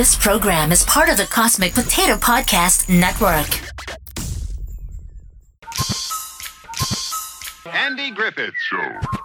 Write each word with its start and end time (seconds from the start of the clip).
This 0.00 0.16
program 0.16 0.72
is 0.72 0.82
part 0.84 1.10
of 1.10 1.18
the 1.18 1.26
Cosmic 1.26 1.74
Potato 1.74 2.16
Podcast 2.16 2.88
Network. 2.88 3.50
Andy 7.66 8.10
Griffith 8.10 8.54
Show. 8.56 9.19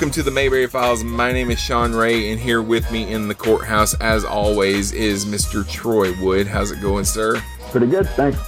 Welcome 0.00 0.10
to 0.10 0.22
the 0.22 0.30
Mayberry 0.30 0.66
Files. 0.66 1.04
My 1.04 1.30
name 1.30 1.50
is 1.50 1.60
Sean 1.60 1.92
Ray, 1.92 2.32
and 2.32 2.40
here 2.40 2.62
with 2.62 2.90
me 2.90 3.12
in 3.12 3.28
the 3.28 3.34
courthouse, 3.34 3.92
as 4.00 4.24
always, 4.24 4.92
is 4.92 5.26
Mr. 5.26 5.70
Troy 5.70 6.18
Wood. 6.22 6.46
How's 6.46 6.70
it 6.70 6.80
going, 6.80 7.04
sir? 7.04 7.38
Pretty 7.70 7.86
good, 7.86 8.08
thanks. 8.08 8.38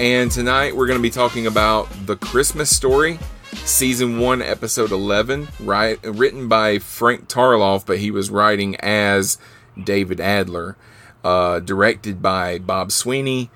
And 0.00 0.30
tonight 0.30 0.74
we're 0.74 0.86
going 0.86 0.98
to 0.98 1.02
be 1.02 1.10
talking 1.10 1.46
about 1.46 1.86
The 2.06 2.16
Christmas 2.16 2.74
Story, 2.74 3.18
Season 3.52 4.18
1, 4.18 4.40
Episode 4.40 4.90
11, 4.90 5.48
right, 5.60 6.02
written 6.02 6.48
by 6.48 6.78
Frank 6.78 7.28
Tarloff, 7.28 7.84
but 7.84 7.98
he 7.98 8.10
was 8.10 8.30
writing 8.30 8.74
as 8.76 9.36
David 9.78 10.18
Adler, 10.18 10.78
uh, 11.22 11.60
directed 11.60 12.22
by 12.22 12.58
Bob 12.58 12.90
Sweeney, 12.90 13.50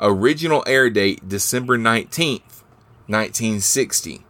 original 0.00 0.64
air 0.66 0.88
date 0.88 1.28
December 1.28 1.76
19th, 1.76 2.62
1960. 3.06 4.25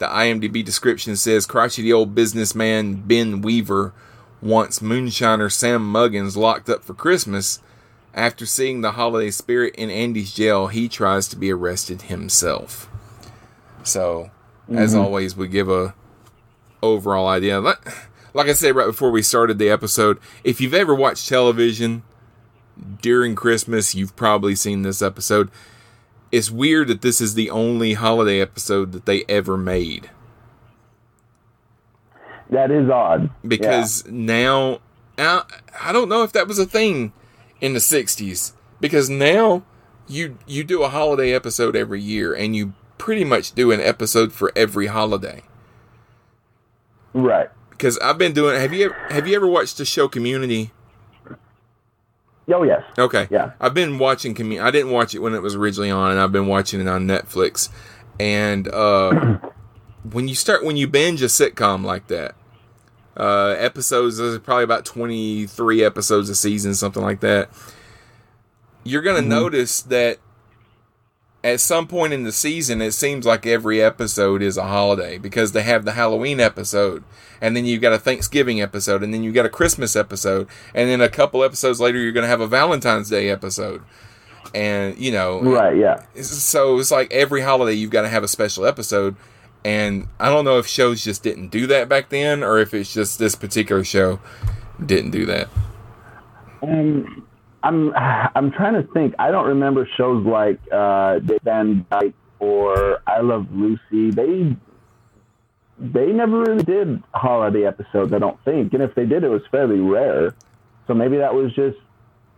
The 0.00 0.06
IMDb 0.06 0.64
description 0.64 1.14
says 1.14 1.44
crotchety 1.44 1.92
old 1.92 2.14
businessman 2.14 2.94
Ben 3.06 3.42
Weaver 3.42 3.92
wants 4.40 4.78
moonshiner 4.78 5.52
Sam 5.52 5.82
Muggins 5.92 6.38
locked 6.38 6.70
up 6.70 6.82
for 6.82 6.94
Christmas. 6.94 7.60
After 8.14 8.46
seeing 8.46 8.80
the 8.80 8.92
holiday 8.92 9.30
spirit 9.30 9.74
in 9.74 9.90
Andy's 9.90 10.32
jail, 10.32 10.68
he 10.68 10.88
tries 10.88 11.28
to 11.28 11.36
be 11.36 11.52
arrested 11.52 12.02
himself. 12.02 12.88
So, 13.82 14.30
as 14.70 14.94
mm-hmm. 14.94 15.02
always, 15.02 15.36
we 15.36 15.48
give 15.48 15.68
a 15.68 15.94
overall 16.82 17.28
idea. 17.28 17.60
Like, 17.60 17.86
like 18.32 18.48
I 18.48 18.54
said 18.54 18.74
right 18.74 18.86
before 18.86 19.10
we 19.10 19.20
started 19.20 19.58
the 19.58 19.68
episode, 19.68 20.18
if 20.42 20.62
you've 20.62 20.72
ever 20.72 20.94
watched 20.94 21.28
television 21.28 22.04
during 23.02 23.34
Christmas, 23.34 23.94
you've 23.94 24.16
probably 24.16 24.54
seen 24.54 24.80
this 24.80 25.02
episode 25.02 25.50
it's 26.32 26.50
weird 26.50 26.88
that 26.88 27.02
this 27.02 27.20
is 27.20 27.34
the 27.34 27.50
only 27.50 27.94
holiday 27.94 28.40
episode 28.40 28.92
that 28.92 29.06
they 29.06 29.24
ever 29.28 29.56
made 29.56 30.10
That 32.50 32.70
is 32.70 32.88
odd. 32.90 33.30
because 33.46 34.04
now 34.06 34.80
I 35.18 35.42
I 35.82 35.92
don't 35.92 36.08
know 36.08 36.22
if 36.22 36.32
that 36.32 36.48
was 36.48 36.58
a 36.58 36.66
thing 36.66 37.12
in 37.60 37.74
the 37.74 37.78
60s 37.80 38.52
because 38.80 39.08
now 39.10 39.62
you 40.08 40.38
you 40.46 40.64
do 40.64 40.82
a 40.82 40.88
holiday 40.88 41.32
episode 41.34 41.76
every 41.76 42.00
year 42.00 42.32
and 42.34 42.56
you 42.56 42.72
pretty 42.98 43.24
much 43.24 43.52
do 43.52 43.70
an 43.72 43.80
episode 43.80 44.32
for 44.32 44.52
every 44.56 44.86
holiday 44.88 45.42
Right. 47.12 47.48
because 47.70 47.98
I've 47.98 48.18
been 48.18 48.32
doing 48.32 48.58
have 48.60 48.72
you 48.72 48.92
have 49.10 49.26
you 49.28 49.36
ever 49.36 49.46
watched 49.46 49.78
the 49.78 49.84
show 49.84 50.08
Community 50.08 50.70
Oh 52.52 52.62
yes. 52.62 52.82
Okay. 52.98 53.28
Yeah. 53.30 53.52
I've 53.60 53.74
been 53.74 53.98
watching 53.98 54.34
commu- 54.34 54.62
I 54.62 54.70
didn't 54.70 54.90
watch 54.90 55.14
it 55.14 55.20
when 55.20 55.34
it 55.34 55.42
was 55.42 55.54
originally 55.54 55.90
on, 55.90 56.10
and 56.12 56.20
I've 56.20 56.32
been 56.32 56.46
watching 56.46 56.80
it 56.80 56.88
on 56.88 57.06
Netflix. 57.06 57.68
And 58.18 58.68
uh, 58.68 59.38
when 60.10 60.28
you 60.28 60.34
start 60.34 60.64
when 60.64 60.76
you 60.76 60.86
binge 60.86 61.22
a 61.22 61.26
sitcom 61.26 61.84
like 61.84 62.08
that, 62.08 62.34
uh, 63.16 63.54
episodes 63.58 64.18
there's 64.18 64.38
probably 64.38 64.64
about 64.64 64.84
twenty 64.84 65.46
three 65.46 65.82
episodes 65.84 66.28
a 66.28 66.34
season, 66.34 66.74
something 66.74 67.02
like 67.02 67.20
that. 67.20 67.50
You're 68.84 69.02
gonna 69.02 69.22
notice 69.22 69.82
that 69.82 70.18
at 71.42 71.60
some 71.60 71.86
point 71.86 72.12
in 72.12 72.24
the 72.24 72.32
season, 72.32 72.82
it 72.82 72.92
seems 72.92 73.24
like 73.24 73.46
every 73.46 73.82
episode 73.82 74.42
is 74.42 74.56
a 74.56 74.64
holiday 74.64 75.16
because 75.18 75.52
they 75.52 75.62
have 75.62 75.84
the 75.84 75.92
Halloween 75.92 76.38
episode, 76.40 77.02
and 77.40 77.56
then 77.56 77.64
you've 77.64 77.80
got 77.80 77.92
a 77.92 77.98
Thanksgiving 77.98 78.60
episode, 78.60 79.02
and 79.02 79.12
then 79.14 79.22
you've 79.22 79.34
got 79.34 79.46
a 79.46 79.50
Christmas 79.50 79.96
episode, 79.96 80.46
and 80.74 80.90
then 80.90 81.00
a 81.00 81.08
couple 81.08 81.42
episodes 81.42 81.80
later, 81.80 81.98
you're 81.98 82.12
going 82.12 82.24
to 82.24 82.28
have 82.28 82.40
a 82.42 82.46
Valentine's 82.46 83.08
Day 83.08 83.30
episode. 83.30 83.82
And, 84.54 84.98
you 84.98 85.12
know, 85.12 85.40
Right. 85.40 85.76
Yeah. 85.76 86.02
so 86.22 86.78
it's 86.78 86.90
like 86.90 87.12
every 87.12 87.40
holiday 87.42 87.72
you've 87.74 87.90
got 87.90 88.02
to 88.02 88.08
have 88.08 88.24
a 88.24 88.28
special 88.28 88.66
episode. 88.66 89.16
And 89.64 90.08
I 90.18 90.28
don't 90.30 90.44
know 90.44 90.58
if 90.58 90.66
shows 90.66 91.04
just 91.04 91.22
didn't 91.22 91.48
do 91.48 91.66
that 91.68 91.88
back 91.88 92.08
then, 92.08 92.42
or 92.42 92.58
if 92.58 92.74
it's 92.74 92.92
just 92.92 93.18
this 93.18 93.34
particular 93.34 93.84
show 93.84 94.18
didn't 94.84 95.10
do 95.10 95.26
that. 95.26 95.48
Um, 96.62 97.26
I'm 97.62 97.92
I'm 97.94 98.50
trying 98.52 98.74
to 98.74 98.82
think. 98.92 99.14
I 99.18 99.30
don't 99.30 99.46
remember 99.46 99.88
shows 99.96 100.24
like 100.24 100.60
uh, 100.72 101.20
Van 101.42 101.86
Dyke 101.90 102.14
or 102.38 103.00
I 103.06 103.20
Love 103.20 103.46
Lucy. 103.52 104.10
They 104.10 104.56
they 105.78 106.06
never 106.12 106.40
really 106.40 106.62
did 106.62 107.02
holiday 107.14 107.66
episodes. 107.66 108.12
I 108.12 108.18
don't 108.18 108.42
think. 108.44 108.72
And 108.74 108.82
if 108.82 108.94
they 108.94 109.06
did, 109.06 109.24
it 109.24 109.28
was 109.28 109.42
fairly 109.50 109.78
rare. 109.78 110.34
So 110.86 110.94
maybe 110.94 111.18
that 111.18 111.34
was 111.34 111.52
just 111.54 111.78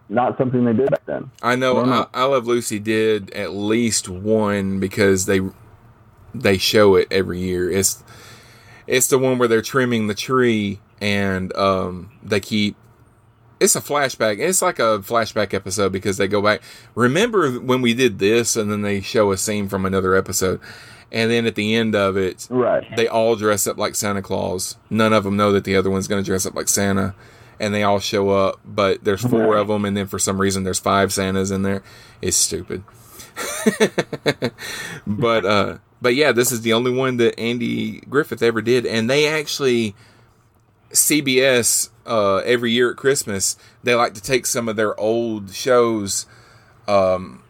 not 0.08 0.36
something 0.38 0.64
they 0.64 0.72
did 0.72 0.90
back 0.90 1.06
then. 1.06 1.30
I 1.42 1.56
know 1.56 1.80
I 1.80 1.86
know. 1.86 2.08
I, 2.12 2.22
I 2.22 2.24
Love 2.24 2.46
Lucy 2.46 2.78
did 2.78 3.30
at 3.32 3.52
least 3.52 4.08
one 4.08 4.80
because 4.80 5.26
they 5.26 5.40
they 6.34 6.58
show 6.58 6.96
it 6.96 7.08
every 7.10 7.40
year. 7.40 7.70
It's 7.70 8.02
it's 8.86 9.06
the 9.06 9.18
one 9.18 9.38
where 9.38 9.48
they're 9.48 9.62
trimming 9.62 10.06
the 10.06 10.14
tree 10.14 10.80
and 11.00 11.54
um 11.56 12.10
they 12.22 12.40
keep 12.40 12.76
it's 13.62 13.76
a 13.76 13.80
flashback. 13.80 14.38
It's 14.38 14.60
like 14.62 14.78
a 14.78 14.98
flashback 15.00 15.54
episode 15.54 15.92
because 15.92 16.16
they 16.16 16.28
go 16.28 16.42
back. 16.42 16.62
Remember 16.94 17.50
when 17.52 17.80
we 17.82 17.94
did 17.94 18.18
this 18.18 18.56
and 18.56 18.70
then 18.70 18.82
they 18.82 19.00
show 19.00 19.32
a 19.32 19.36
scene 19.36 19.68
from 19.68 19.86
another 19.86 20.14
episode. 20.14 20.60
And 21.10 21.30
then 21.30 21.44
at 21.46 21.54
the 21.56 21.74
end 21.74 21.94
of 21.94 22.16
it, 22.16 22.46
Right. 22.50 22.84
they 22.96 23.06
all 23.06 23.36
dress 23.36 23.66
up 23.66 23.76
like 23.76 23.94
Santa 23.94 24.22
Claus. 24.22 24.76
None 24.90 25.12
of 25.12 25.24
them 25.24 25.36
know 25.36 25.52
that 25.52 25.64
the 25.64 25.76
other 25.76 25.90
one's 25.90 26.08
going 26.08 26.22
to 26.22 26.26
dress 26.26 26.46
up 26.46 26.54
like 26.54 26.68
Santa, 26.68 27.14
and 27.60 27.74
they 27.74 27.82
all 27.82 28.00
show 28.00 28.30
up. 28.30 28.60
But 28.64 29.04
there's 29.04 29.20
four 29.20 29.56
of 29.56 29.68
them, 29.68 29.84
and 29.84 29.94
then 29.94 30.06
for 30.06 30.18
some 30.18 30.40
reason 30.40 30.64
there's 30.64 30.78
five 30.78 31.12
Santas 31.12 31.50
in 31.50 31.62
there. 31.62 31.82
It's 32.22 32.36
stupid. 32.38 32.82
but 35.06 35.44
uh, 35.44 35.78
but 36.00 36.14
yeah, 36.14 36.32
this 36.32 36.50
is 36.52 36.62
the 36.62 36.72
only 36.72 36.92
one 36.92 37.16
that 37.18 37.38
Andy 37.38 38.00
Griffith 38.08 38.42
ever 38.42 38.62
did, 38.62 38.86
and 38.86 39.08
they 39.08 39.26
actually 39.26 39.94
CBS 40.92 41.90
uh, 42.06 42.36
every 42.38 42.70
year 42.72 42.90
at 42.90 42.96
Christmas 42.96 43.56
they 43.82 43.94
like 43.94 44.14
to 44.14 44.22
take 44.22 44.46
some 44.46 44.68
of 44.68 44.76
their 44.76 44.98
old 45.00 45.52
shows, 45.54 46.26
um, 46.86 47.42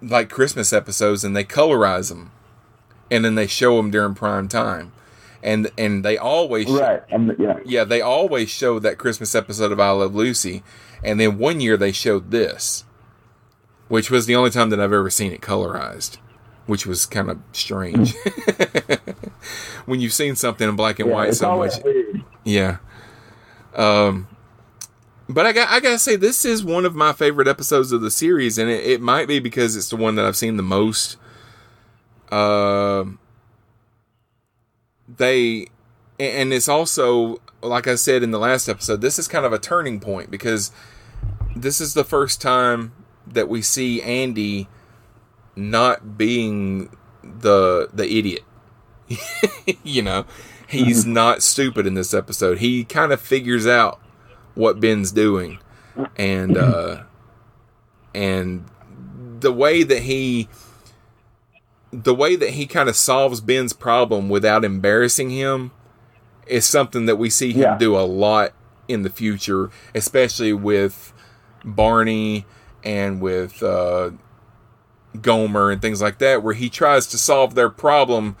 like 0.00 0.28
Christmas 0.30 0.72
episodes, 0.72 1.24
and 1.24 1.36
they 1.36 1.44
colorize 1.44 2.08
them 2.08 2.30
and 3.10 3.24
then 3.24 3.34
they 3.34 3.46
show 3.46 3.76
them 3.76 3.90
during 3.90 4.14
prime 4.14 4.48
time, 4.48 4.90
and 5.42 5.70
and 5.76 6.02
they 6.04 6.16
always 6.16 6.66
sh- 6.66 6.70
Right. 6.70 7.02
Um, 7.12 7.30
yeah. 7.38 7.58
yeah 7.64 7.84
they 7.84 8.00
always 8.00 8.48
show 8.48 8.78
that 8.78 8.96
Christmas 8.98 9.34
episode 9.34 9.70
of 9.70 9.78
I 9.78 9.90
Love 9.90 10.14
Lucy, 10.14 10.62
and 11.04 11.20
then 11.20 11.38
one 11.38 11.60
year 11.60 11.76
they 11.76 11.92
showed 11.92 12.30
this, 12.30 12.84
which 13.88 14.10
was 14.10 14.24
the 14.26 14.34
only 14.34 14.50
time 14.50 14.70
that 14.70 14.80
I've 14.80 14.92
ever 14.94 15.10
seen 15.10 15.30
it 15.30 15.42
colorized, 15.42 16.16
which 16.66 16.86
was 16.86 17.04
kind 17.04 17.28
of 17.30 17.38
strange. 17.52 18.14
when 19.86 20.00
you've 20.00 20.12
seen 20.14 20.34
something 20.36 20.68
in 20.68 20.76
black 20.76 20.98
and 20.98 21.08
Yeah, 21.10 21.14
white 21.14 21.34
so 21.34 21.56
much, 21.58 21.74
weird. 21.84 22.21
Yeah. 22.44 22.78
Um, 23.74 24.28
but 25.28 25.46
I 25.46 25.52
got 25.52 25.68
I 25.70 25.80
gotta 25.80 25.98
say 25.98 26.16
this 26.16 26.44
is 26.44 26.64
one 26.64 26.84
of 26.84 26.94
my 26.94 27.12
favorite 27.12 27.48
episodes 27.48 27.92
of 27.92 28.00
the 28.00 28.10
series, 28.10 28.58
and 28.58 28.70
it, 28.70 28.84
it 28.84 29.00
might 29.00 29.28
be 29.28 29.38
because 29.38 29.76
it's 29.76 29.88
the 29.88 29.96
one 29.96 30.14
that 30.16 30.24
I've 30.24 30.36
seen 30.36 30.56
the 30.56 30.62
most. 30.62 31.16
Um, 32.30 33.18
they, 35.08 35.66
and 36.18 36.52
it's 36.52 36.68
also 36.68 37.40
like 37.62 37.86
I 37.86 37.94
said 37.94 38.22
in 38.22 38.30
the 38.30 38.38
last 38.38 38.68
episode, 38.68 39.00
this 39.00 39.18
is 39.18 39.28
kind 39.28 39.46
of 39.46 39.52
a 39.52 39.58
turning 39.58 40.00
point 40.00 40.30
because 40.30 40.72
this 41.54 41.80
is 41.80 41.94
the 41.94 42.04
first 42.04 42.40
time 42.40 42.92
that 43.26 43.48
we 43.48 43.62
see 43.62 44.02
Andy 44.02 44.68
not 45.54 46.18
being 46.18 46.94
the 47.22 47.88
the 47.92 48.10
idiot. 48.10 48.42
you 49.84 50.02
know, 50.02 50.24
he's 50.72 51.06
not 51.20 51.42
stupid 51.42 51.86
in 51.86 51.94
this 51.94 52.12
episode. 52.12 52.58
He 52.58 52.84
kind 52.84 53.12
of 53.12 53.20
figures 53.20 53.66
out 53.66 54.00
what 54.54 54.80
Ben's 54.80 55.12
doing, 55.12 55.58
and 56.16 56.56
uh, 56.56 57.02
and 58.14 58.64
the 59.40 59.52
way 59.52 59.82
that 59.82 60.02
he 60.02 60.48
the 61.92 62.14
way 62.14 62.36
that 62.36 62.50
he 62.50 62.66
kind 62.66 62.88
of 62.88 62.96
solves 62.96 63.40
Ben's 63.40 63.72
problem 63.74 64.28
without 64.28 64.64
embarrassing 64.64 65.30
him 65.30 65.70
is 66.46 66.64
something 66.64 67.04
that 67.06 67.16
we 67.16 67.28
see 67.28 67.52
him 67.52 67.60
Yeah. 67.60 67.78
do 67.78 67.96
a 67.96 68.00
lot 68.02 68.52
in 68.88 69.02
the 69.02 69.10
future, 69.10 69.70
especially 69.94 70.52
with 70.54 71.12
Barney 71.64 72.46
and 72.82 73.20
with 73.20 73.62
uh, 73.62 74.10
Gomer 75.20 75.70
and 75.70 75.80
things 75.82 76.00
like 76.00 76.18
that, 76.18 76.42
where 76.42 76.54
he 76.54 76.68
tries 76.70 77.06
to 77.08 77.18
solve 77.18 77.54
their 77.54 77.68
problem 77.68 78.36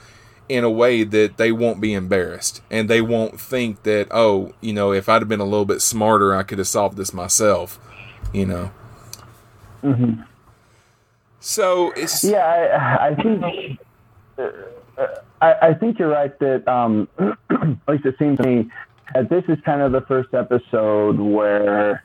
in 0.48 0.64
a 0.64 0.70
way 0.70 1.04
that 1.04 1.36
they 1.36 1.52
won't 1.52 1.80
be 1.80 1.94
embarrassed 1.94 2.62
and 2.70 2.88
they 2.88 3.00
won't 3.00 3.40
think 3.40 3.82
that, 3.84 4.08
oh, 4.10 4.52
you 4.60 4.72
know, 4.72 4.92
if 4.92 5.08
I'd 5.08 5.22
have 5.22 5.28
been 5.28 5.40
a 5.40 5.44
little 5.44 5.64
bit 5.64 5.80
smarter, 5.80 6.34
I 6.34 6.42
could 6.42 6.58
have 6.58 6.68
solved 6.68 6.96
this 6.96 7.12
myself, 7.12 7.78
you 8.32 8.46
know. 8.46 8.70
Mm-hmm. 9.82 10.22
So 11.40 11.92
it's 11.92 12.22
Yeah, 12.22 12.98
I, 13.00 13.08
I 13.08 13.14
think 13.14 13.78
I, 15.40 15.68
I 15.68 15.74
think 15.74 15.98
you're 15.98 16.08
right 16.08 16.38
that 16.38 16.66
um, 16.68 17.08
at 17.50 17.76
least 17.88 18.06
it 18.06 18.16
seems 18.18 18.38
to 18.38 18.46
me 18.46 18.70
that 19.14 19.28
this 19.28 19.44
is 19.48 19.58
kind 19.64 19.80
of 19.80 19.92
the 19.92 20.02
first 20.02 20.34
episode 20.34 21.18
where 21.18 22.04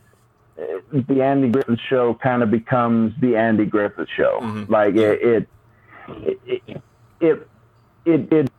uh, 0.59 0.63
the 0.91 1.21
Andy 1.21 1.49
Griffith 1.49 1.79
show 1.87 2.15
kind 2.15 2.41
of 2.41 2.49
becomes 2.49 3.13
the 3.21 3.35
Andy 3.35 3.65
Griffith 3.65 4.09
show. 4.15 4.39
Mhm. 4.41 4.69
Like 4.69 4.95
it 4.95 5.21
it 5.21 5.49
it 6.45 6.81
it 7.19 7.47
it, 8.07 8.31
it 8.31 8.51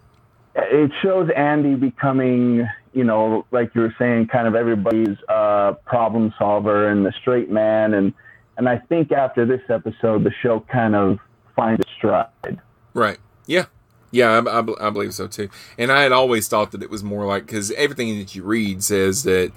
it 0.55 0.91
shows 1.03 1.31
Andy 1.35 1.75
becoming, 1.75 2.69
you 2.93 3.05
know, 3.05 3.47
like 3.51 3.75
you 3.75 3.83
were 3.83 3.95
saying, 3.99 4.27
kind 4.27 4.47
of 4.49 4.55
everybody's 4.55 5.17
uh, 5.29 5.75
problem 5.87 6.35
solver 6.39 6.89
and 6.89 7.07
the 7.07 7.13
straight 7.21 7.51
man, 7.51 7.95
and 7.95 8.13
and 8.57 8.69
I 8.69 8.79
think 8.79 9.13
after 9.13 9.47
this 9.47 9.63
episode, 9.69 10.25
the 10.25 10.33
show 10.43 10.61
kind 10.61 10.95
of 10.95 11.19
finds 11.55 11.81
its 11.81 11.91
stride. 11.97 12.61
Right. 12.93 13.19
Yeah. 13.47 13.67
Yeah, 14.11 14.41
I, 14.41 14.61
I, 14.61 14.89
I 14.89 14.91
believe 14.91 15.13
so 15.15 15.27
too. 15.27 15.51
And 15.77 15.93
I 15.93 16.03
had 16.03 16.13
always 16.13 16.49
thought 16.49 16.73
that 16.73 16.83
it 16.83 16.91
was 16.91 17.05
more 17.05 17.27
like 17.27 17.47
because 17.47 17.71
everything 17.73 18.19
that 18.19 18.35
you 18.35 18.43
read 18.43 18.83
says 18.83 19.23
that 19.25 19.53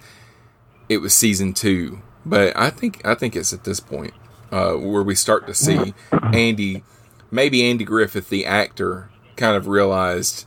it 0.89 0.97
was 0.97 1.13
season 1.13 1.53
two, 1.53 2.01
but 2.25 2.55
I 2.57 2.69
think 2.69 3.03
I 3.05 3.15
think 3.15 3.35
it's 3.35 3.53
at 3.53 3.63
this 3.63 3.79
point 3.79 4.13
uh, 4.51 4.73
where 4.73 5.03
we 5.03 5.15
start 5.15 5.47
to 5.47 5.53
see 5.53 5.93
Andy, 6.33 6.83
maybe 7.31 7.63
Andy 7.63 7.85
Griffith, 7.85 8.29
the 8.29 8.45
actor, 8.45 9.09
kind 9.35 9.55
of 9.55 9.67
realized, 9.67 10.45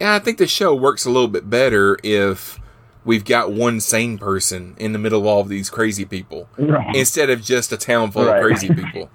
yeah, 0.00 0.14
I 0.14 0.18
think 0.18 0.38
the 0.38 0.46
show 0.46 0.74
works 0.74 1.04
a 1.04 1.10
little 1.10 1.28
bit 1.28 1.48
better 1.50 1.98
if 2.02 2.58
we've 3.04 3.24
got 3.24 3.50
one 3.52 3.80
sane 3.80 4.18
person 4.18 4.74
in 4.78 4.92
the 4.92 4.98
middle 4.98 5.20
of 5.20 5.26
all 5.26 5.40
of 5.40 5.48
these 5.48 5.70
crazy 5.70 6.04
people 6.04 6.48
Right. 6.58 6.94
instead 6.94 7.30
of 7.30 7.42
just 7.42 7.72
a 7.72 7.76
town 7.76 8.10
full 8.10 8.26
Right. 8.26 8.36
of 8.38 8.42
crazy 8.42 8.72
people. 8.74 9.10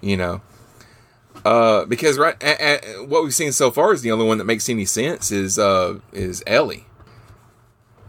You 0.00 0.16
know, 0.16 0.40
uh, 1.44 1.84
because 1.86 2.18
right, 2.18 2.36
a, 2.42 2.96
a, 3.00 3.04
what 3.06 3.22
we've 3.24 3.34
seen 3.34 3.52
so 3.52 3.70
far 3.70 3.92
is 3.92 4.02
the 4.02 4.10
only 4.12 4.26
one 4.26 4.38
that 4.38 4.44
makes 4.44 4.68
any 4.68 4.84
sense 4.84 5.30
is 5.30 5.58
uh, 5.58 5.98
is 6.12 6.42
Ellie. 6.46 6.86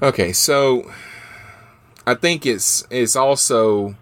Okay, 0.01 0.31
so 0.33 0.91
I 2.05 2.13
think 2.13 2.45
it's 2.45 2.85
it's 2.91 3.15
also 3.15 3.95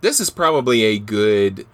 this 0.00 0.20
is 0.20 0.30
probably 0.30 0.82
a 0.84 0.98
good 0.98 1.66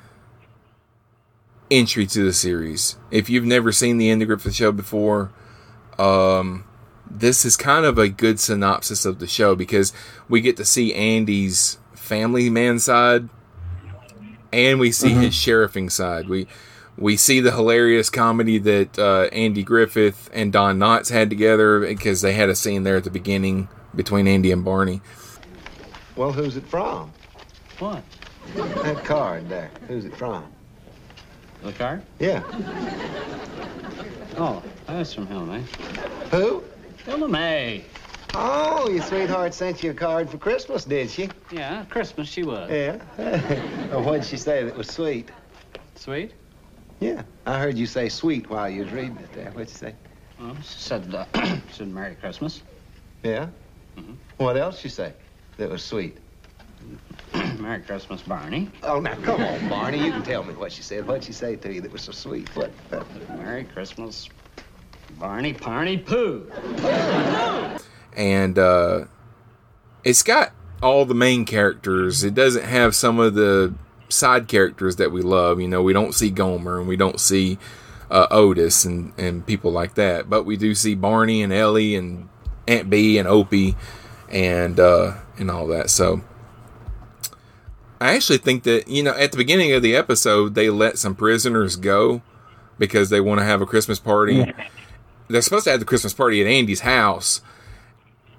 entry 1.70 2.06
to 2.06 2.24
the 2.24 2.32
series. 2.32 2.96
If 3.10 3.28
you've 3.28 3.44
never 3.44 3.72
seen 3.72 3.98
the 3.98 4.10
Andy 4.10 4.24
Griffith 4.24 4.54
show 4.54 4.72
before, 4.72 5.32
um, 5.98 6.64
this 7.08 7.44
is 7.44 7.56
kind 7.56 7.84
of 7.84 7.98
a 7.98 8.08
good 8.08 8.40
synopsis 8.40 9.04
of 9.04 9.18
the 9.18 9.26
show 9.26 9.54
because 9.54 9.92
we 10.28 10.40
get 10.40 10.56
to 10.56 10.64
see 10.64 10.94
Andy's 10.94 11.78
family 11.94 12.50
man 12.50 12.78
side 12.78 13.28
and 14.52 14.78
we 14.78 14.92
see 14.92 15.10
his 15.10 15.34
sheriffing 15.34 15.90
side. 15.90 16.28
We 16.28 16.46
we 16.96 17.16
see 17.16 17.40
the 17.40 17.50
hilarious 17.50 18.08
comedy 18.08 18.58
that 18.58 18.98
uh, 18.98 19.28
Andy 19.32 19.64
Griffith 19.64 20.30
and 20.32 20.52
Don 20.52 20.78
Knotts 20.78 21.10
had 21.10 21.28
together 21.28 21.80
because 21.80 22.20
they 22.20 22.34
had 22.34 22.48
a 22.48 22.54
scene 22.54 22.84
there 22.84 22.96
at 22.96 23.04
the 23.04 23.10
beginning 23.10 23.68
between 23.94 24.28
Andy 24.28 24.52
and 24.52 24.64
Barney. 24.64 25.00
Well, 26.14 26.32
who's 26.32 26.56
it 26.56 26.66
from? 26.66 27.12
What? 27.80 28.04
That 28.54 29.04
card 29.04 29.48
there. 29.48 29.70
Who's 29.88 30.04
it 30.04 30.16
from? 30.16 30.44
The 31.64 31.72
card? 31.72 32.02
Yeah. 32.18 32.42
Oh, 34.36 34.62
that's 34.86 35.14
from 35.14 35.26
Helen 35.26 35.48
May. 35.48 35.62
Who? 36.30 36.62
Helen 37.06 37.30
May. 37.30 37.84
Oh, 38.34 38.90
your 38.90 39.02
sweetheart 39.02 39.54
sent 39.54 39.82
you 39.82 39.92
a 39.92 39.94
card 39.94 40.28
for 40.28 40.36
Christmas, 40.36 40.84
did 40.84 41.08
she? 41.08 41.30
Yeah, 41.50 41.86
Christmas 41.88 42.28
she 42.28 42.42
was. 42.42 42.70
Yeah. 42.70 42.98
well, 43.90 44.02
what'd 44.04 44.26
she 44.26 44.36
say 44.36 44.64
that 44.64 44.76
was 44.76 44.88
sweet? 44.90 45.30
Sweet. 45.94 46.34
Yeah. 47.00 47.22
I 47.46 47.58
heard 47.58 47.78
you 47.78 47.86
say 47.86 48.10
sweet 48.10 48.50
while 48.50 48.68
you 48.68 48.82
was 48.82 48.92
reading 48.92 49.16
it 49.16 49.32
there. 49.32 49.50
What'd 49.52 49.70
you 49.70 49.74
say? 49.74 49.94
Well, 50.38 50.56
she 50.56 50.80
said, 50.80 51.14
uh, 51.14 51.24
she 51.44 51.60
said 51.72 51.88
Merry 51.88 52.14
Christmas. 52.16 52.62
Yeah? 53.22 53.46
Mhm. 53.96 54.16
What 54.36 54.58
else 54.58 54.80
she 54.80 54.90
say 54.90 55.14
that 55.56 55.70
was 55.70 55.82
sweet? 55.82 56.18
Merry 57.58 57.80
Christmas, 57.80 58.22
Barney. 58.22 58.70
Oh, 58.82 59.00
now, 59.00 59.14
come 59.16 59.42
on, 59.42 59.68
Barney. 59.68 60.04
You 60.04 60.12
can 60.12 60.22
tell 60.22 60.42
me 60.42 60.54
what 60.54 60.72
she 60.72 60.82
said. 60.82 61.06
What'd 61.06 61.24
she 61.24 61.32
say 61.32 61.56
to 61.56 61.72
you 61.72 61.80
that 61.80 61.92
was 61.92 62.02
so 62.02 62.12
sweet? 62.12 62.48
What? 62.56 62.72
Merry 63.30 63.64
Christmas, 63.64 64.28
Barney 65.18 65.52
Parney 65.52 65.98
Pooh. 65.98 66.50
and 68.16 68.58
uh, 68.58 69.04
it's 70.04 70.22
got 70.22 70.52
all 70.82 71.04
the 71.04 71.14
main 71.14 71.44
characters. 71.44 72.24
It 72.24 72.34
doesn't 72.34 72.64
have 72.64 72.94
some 72.94 73.18
of 73.18 73.34
the 73.34 73.74
side 74.08 74.48
characters 74.48 74.96
that 74.96 75.12
we 75.12 75.22
love. 75.22 75.60
You 75.60 75.68
know, 75.68 75.82
we 75.82 75.92
don't 75.92 76.14
see 76.14 76.30
Gomer 76.30 76.78
and 76.78 76.88
we 76.88 76.96
don't 76.96 77.20
see 77.20 77.58
uh, 78.10 78.26
Otis 78.30 78.84
and, 78.84 79.12
and 79.18 79.46
people 79.46 79.72
like 79.72 79.94
that, 79.94 80.28
but 80.28 80.44
we 80.44 80.56
do 80.56 80.74
see 80.74 80.94
Barney 80.94 81.42
and 81.42 81.52
Ellie 81.52 81.96
and 81.96 82.28
Aunt 82.68 82.90
Bee 82.90 83.18
and 83.18 83.26
Opie 83.26 83.76
and 84.28 84.78
uh, 84.78 85.14
and 85.38 85.50
all 85.50 85.66
that. 85.68 85.90
So 85.90 86.22
I 88.00 88.14
actually 88.14 88.38
think 88.38 88.64
that 88.64 88.88
you 88.88 89.02
know 89.02 89.14
at 89.14 89.32
the 89.32 89.38
beginning 89.38 89.72
of 89.72 89.82
the 89.82 89.96
episode 89.96 90.54
they 90.54 90.70
let 90.70 90.98
some 90.98 91.14
prisoners 91.14 91.76
go 91.76 92.22
because 92.78 93.10
they 93.10 93.20
want 93.20 93.40
to 93.40 93.44
have 93.44 93.60
a 93.60 93.66
Christmas 93.66 93.98
party. 93.98 94.52
They're 95.28 95.42
supposed 95.42 95.64
to 95.64 95.70
have 95.70 95.80
the 95.80 95.86
Christmas 95.86 96.12
party 96.12 96.40
at 96.40 96.46
Andy's 96.46 96.80
house. 96.80 97.40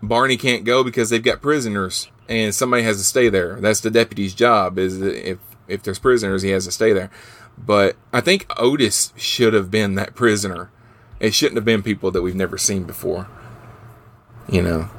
Barney 0.04 0.38
can't 0.38 0.66
go 0.66 0.84
because 0.84 1.10
they've 1.10 1.24
got 1.24 1.42
prisoners 1.42 2.10
and 2.30 2.54
somebody 2.54 2.84
has 2.84 2.98
to 2.98 3.04
stay 3.04 3.30
there. 3.30 3.60
That's 3.60 3.80
the 3.82 3.92
deputy's 3.92 4.34
job 4.34 4.78
is 4.78 5.02
if 5.02 5.40
if 5.68 5.84
there's 5.84 6.00
prisoners 6.00 6.42
he 6.42 6.50
has 6.50 6.66
to 6.66 6.72
stay 6.72 6.94
there. 6.94 7.10
But 7.58 7.96
I 8.12 8.22
think 8.22 8.46
Otis 8.58 9.14
should 9.16 9.54
have 9.54 9.72
been 9.72 9.96
that 9.96 10.16
prisoner. 10.16 10.70
It 11.20 11.34
shouldn't 11.34 11.56
have 11.56 11.66
been 11.66 11.82
people 11.82 12.12
that 12.12 12.22
we've 12.22 12.36
never 12.36 12.58
seen 12.58 12.84
before. 12.84 13.28
You 14.50 14.62
know. 14.62 14.90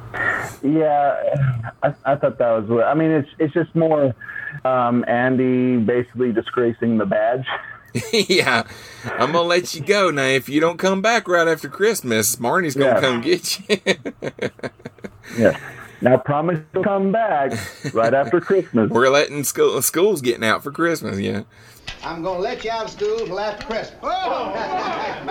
Yeah, 0.63 1.61
I, 1.83 1.93
I 2.03 2.15
thought 2.15 2.37
that 2.39 2.67
was. 2.67 2.83
I 2.85 2.93
mean, 2.95 3.11
it's 3.11 3.29
it's 3.39 3.53
just 3.53 3.73
more 3.75 4.15
um, 4.67 5.05
Andy 5.07 5.77
basically 5.77 6.31
disgracing 6.31 6.97
the 6.97 7.05
badge. 7.05 7.45
yeah. 8.13 8.63
I'm 9.05 9.31
gonna 9.31 9.41
let 9.47 9.73
you 9.73 9.81
go 9.81 10.11
now. 10.11 10.23
If 10.25 10.49
you 10.49 10.59
don't 10.59 10.77
come 10.77 11.01
back 11.01 11.27
right 11.27 11.47
after 11.47 11.69
Christmas, 11.69 12.35
Barney's 12.35 12.75
gonna 12.75 12.95
Yeah. 12.95 13.01
come 13.01 13.21
get 13.21 13.59
you. 13.69 13.77
Yes. 15.37 15.59
Now 15.99 16.15
promise 16.17 16.59
to 16.73 16.81
come 16.83 17.11
back 17.11 17.51
right 17.93 18.13
after 18.13 18.39
Christmas. 18.39 18.89
We're 18.89 19.09
letting 19.09 19.43
school 19.43 19.81
schools 19.81 20.21
getting 20.21 20.43
out 20.43 20.63
for 20.63 20.71
Christmas, 20.71 21.19
yeah. 21.19 21.43
I'm 22.03 22.21
gonna 22.23 22.39
let 22.39 22.63
you 22.63 22.71
out 22.71 22.85
of 22.85 22.91
school 22.91 23.17
till 23.25 23.39
after 23.39 23.65
Christmas. 23.65 23.99
now, 24.01 25.25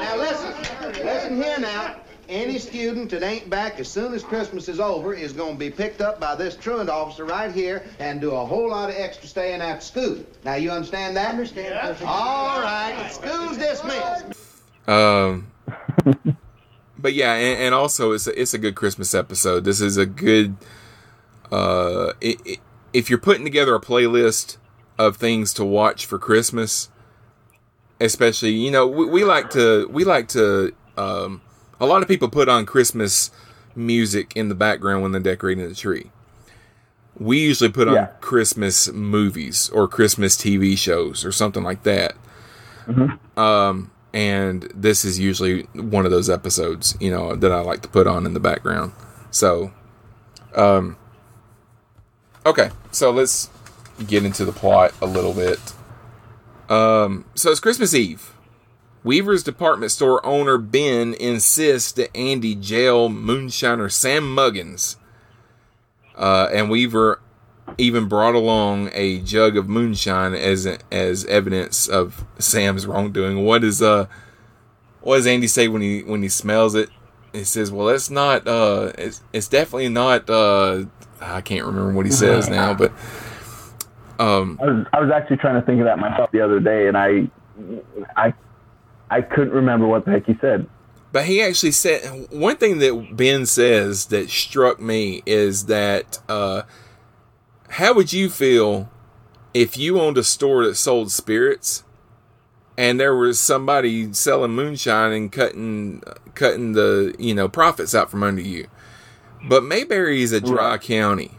now 0.00 0.16
listen, 0.16 0.52
listen 1.04 1.36
here 1.42 1.58
now. 1.60 1.96
Any 2.32 2.58
student 2.58 3.10
that 3.10 3.22
ain't 3.22 3.50
back 3.50 3.78
as 3.78 3.88
soon 3.88 4.14
as 4.14 4.22
Christmas 4.22 4.66
is 4.66 4.80
over 4.80 5.12
is 5.12 5.34
gonna 5.34 5.54
be 5.54 5.68
picked 5.68 6.00
up 6.00 6.18
by 6.18 6.34
this 6.34 6.56
truant 6.56 6.88
officer 6.88 7.26
right 7.26 7.52
here 7.52 7.84
and 7.98 8.22
do 8.22 8.30
a 8.30 8.42
whole 8.42 8.70
lot 8.70 8.88
of 8.88 8.96
extra 8.96 9.28
staying 9.28 9.60
after 9.60 9.84
school. 9.84 10.24
Now 10.42 10.54
you 10.54 10.70
understand 10.70 11.14
that? 11.18 11.32
Understand. 11.32 11.74
All 12.06 12.62
right, 12.62 13.10
school's 13.12 13.58
dismissed. 13.58 14.24
Um, 14.88 15.52
but 16.98 17.12
yeah, 17.12 17.34
and, 17.34 17.64
and 17.64 17.74
also 17.74 18.12
it's 18.12 18.26
a, 18.26 18.40
it's 18.40 18.54
a 18.54 18.58
good 18.58 18.76
Christmas 18.76 19.14
episode. 19.14 19.64
This 19.64 19.82
is 19.82 19.98
a 19.98 20.06
good. 20.06 20.56
Uh, 21.50 22.14
it, 22.22 22.40
it, 22.46 22.60
if 22.94 23.10
you're 23.10 23.18
putting 23.18 23.44
together 23.44 23.74
a 23.74 23.80
playlist 23.80 24.56
of 24.98 25.18
things 25.18 25.52
to 25.52 25.66
watch 25.66 26.06
for 26.06 26.18
Christmas, 26.18 26.88
especially 28.00 28.52
you 28.52 28.70
know 28.70 28.86
we, 28.86 29.04
we 29.04 29.22
like 29.22 29.50
to 29.50 29.86
we 29.90 30.04
like 30.04 30.28
to 30.28 30.72
um, 30.96 31.42
a 31.82 31.86
lot 31.86 32.00
of 32.00 32.06
people 32.08 32.28
put 32.28 32.48
on 32.48 32.64
Christmas 32.64 33.30
music 33.74 34.32
in 34.36 34.48
the 34.48 34.54
background 34.54 35.02
when 35.02 35.10
they're 35.12 35.20
decorating 35.20 35.68
the 35.68 35.74
tree. 35.74 36.10
We 37.18 37.40
usually 37.40 37.70
put 37.70 37.88
on 37.88 37.94
Yeah. 37.94 38.06
Christmas 38.20 38.90
movies 38.92 39.68
or 39.70 39.88
Christmas 39.88 40.36
TV 40.36 40.78
shows 40.78 41.24
or 41.24 41.32
something 41.32 41.62
like 41.64 41.82
that. 41.82 42.14
Um, 43.36 43.90
and 44.14 44.70
this 44.74 45.04
is 45.04 45.18
usually 45.18 45.62
one 45.74 46.04
of 46.04 46.10
those 46.12 46.30
episodes, 46.30 46.96
you 47.00 47.10
know, 47.10 47.34
that 47.34 47.50
I 47.50 47.60
like 47.60 47.82
to 47.82 47.88
put 47.88 48.06
on 48.06 48.26
in 48.26 48.34
the 48.34 48.40
background. 48.40 48.92
So, 49.30 49.72
um, 50.54 50.96
okay, 52.46 52.70
so 52.92 53.10
let's 53.10 53.50
get 54.06 54.24
into 54.24 54.44
the 54.44 54.52
plot 54.52 54.92
a 55.02 55.06
little 55.06 55.32
bit. 55.32 55.58
Um, 56.68 57.24
so 57.34 57.50
it's 57.50 57.60
Christmas 57.60 57.92
Eve. 57.94 58.32
Weaver's 59.04 59.42
department 59.42 59.92
store 59.92 60.24
owner 60.24 60.58
Ben 60.58 61.14
insists 61.14 61.92
that 61.92 62.16
Andy 62.16 62.54
jail 62.54 63.08
moonshiner 63.08 63.90
Sam 63.90 64.34
Muggins. 64.34 64.96
Uh, 66.14 66.48
and 66.52 66.70
Weaver 66.70 67.20
even 67.78 68.06
brought 68.06 68.34
along 68.34 68.90
a 68.92 69.18
jug 69.20 69.56
of 69.56 69.68
moonshine 69.68 70.34
as 70.34 70.66
as 70.90 71.24
evidence 71.26 71.88
of 71.88 72.24
Sam's 72.38 72.86
wrongdoing. 72.86 73.44
What 73.44 73.64
is 73.64 73.82
uh 73.82 74.06
what 75.00 75.16
does 75.16 75.26
Andy 75.26 75.46
say 75.46 75.68
when 75.68 75.82
he 75.82 76.02
when 76.02 76.22
he 76.22 76.28
smells 76.28 76.74
it? 76.74 76.90
He 77.32 77.44
says, 77.44 77.72
"Well, 77.72 77.86
that's 77.86 78.10
not 78.10 78.46
uh 78.46 78.92
it's, 78.98 79.22
it's 79.32 79.48
definitely 79.48 79.88
not 79.88 80.28
uh 80.28 80.84
I 81.20 81.40
can't 81.40 81.64
remember 81.64 81.92
what 81.92 82.06
he 82.06 82.12
says 82.12 82.48
now, 82.50 82.74
but 82.74 82.92
um 84.18 84.58
I 84.62 84.66
was 84.66 84.86
I 84.92 85.00
was 85.00 85.10
actually 85.10 85.38
trying 85.38 85.60
to 85.60 85.66
think 85.66 85.80
of 85.80 85.86
that 85.86 85.98
myself 85.98 86.30
the 86.30 86.40
other 86.40 86.60
day, 86.60 86.88
and 86.88 86.96
I 86.96 87.28
I 88.16 88.34
I 89.12 89.20
couldn't 89.20 89.52
remember 89.52 89.86
what 89.86 90.06
the 90.06 90.12
heck 90.12 90.24
he 90.24 90.34
said. 90.40 90.66
But 91.12 91.26
he 91.26 91.42
actually 91.42 91.72
said 91.72 92.28
one 92.30 92.56
thing 92.56 92.78
that 92.78 93.14
Ben 93.14 93.44
says 93.44 94.06
that 94.06 94.30
struck 94.30 94.80
me 94.80 95.22
is 95.26 95.66
that 95.66 96.18
uh, 96.30 96.62
how 97.68 97.92
would 97.92 98.14
you 98.14 98.30
feel 98.30 98.90
if 99.52 99.76
you 99.76 100.00
owned 100.00 100.16
a 100.16 100.24
store 100.24 100.64
that 100.64 100.76
sold 100.76 101.12
spirits 101.12 101.84
and 102.78 102.98
there 102.98 103.14
was 103.14 103.38
somebody 103.38 104.10
selling 104.14 104.52
moonshine 104.52 105.12
and 105.12 105.30
cutting 105.30 106.02
cutting 106.34 106.72
the 106.72 107.14
you 107.18 107.34
know 107.34 107.48
profits 107.50 107.94
out 107.94 108.10
from 108.10 108.22
under 108.22 108.40
you? 108.40 108.66
But 109.46 109.62
Mayberry 109.62 110.22
is 110.22 110.32
a 110.32 110.40
dry 110.40 110.78
county. 110.78 111.32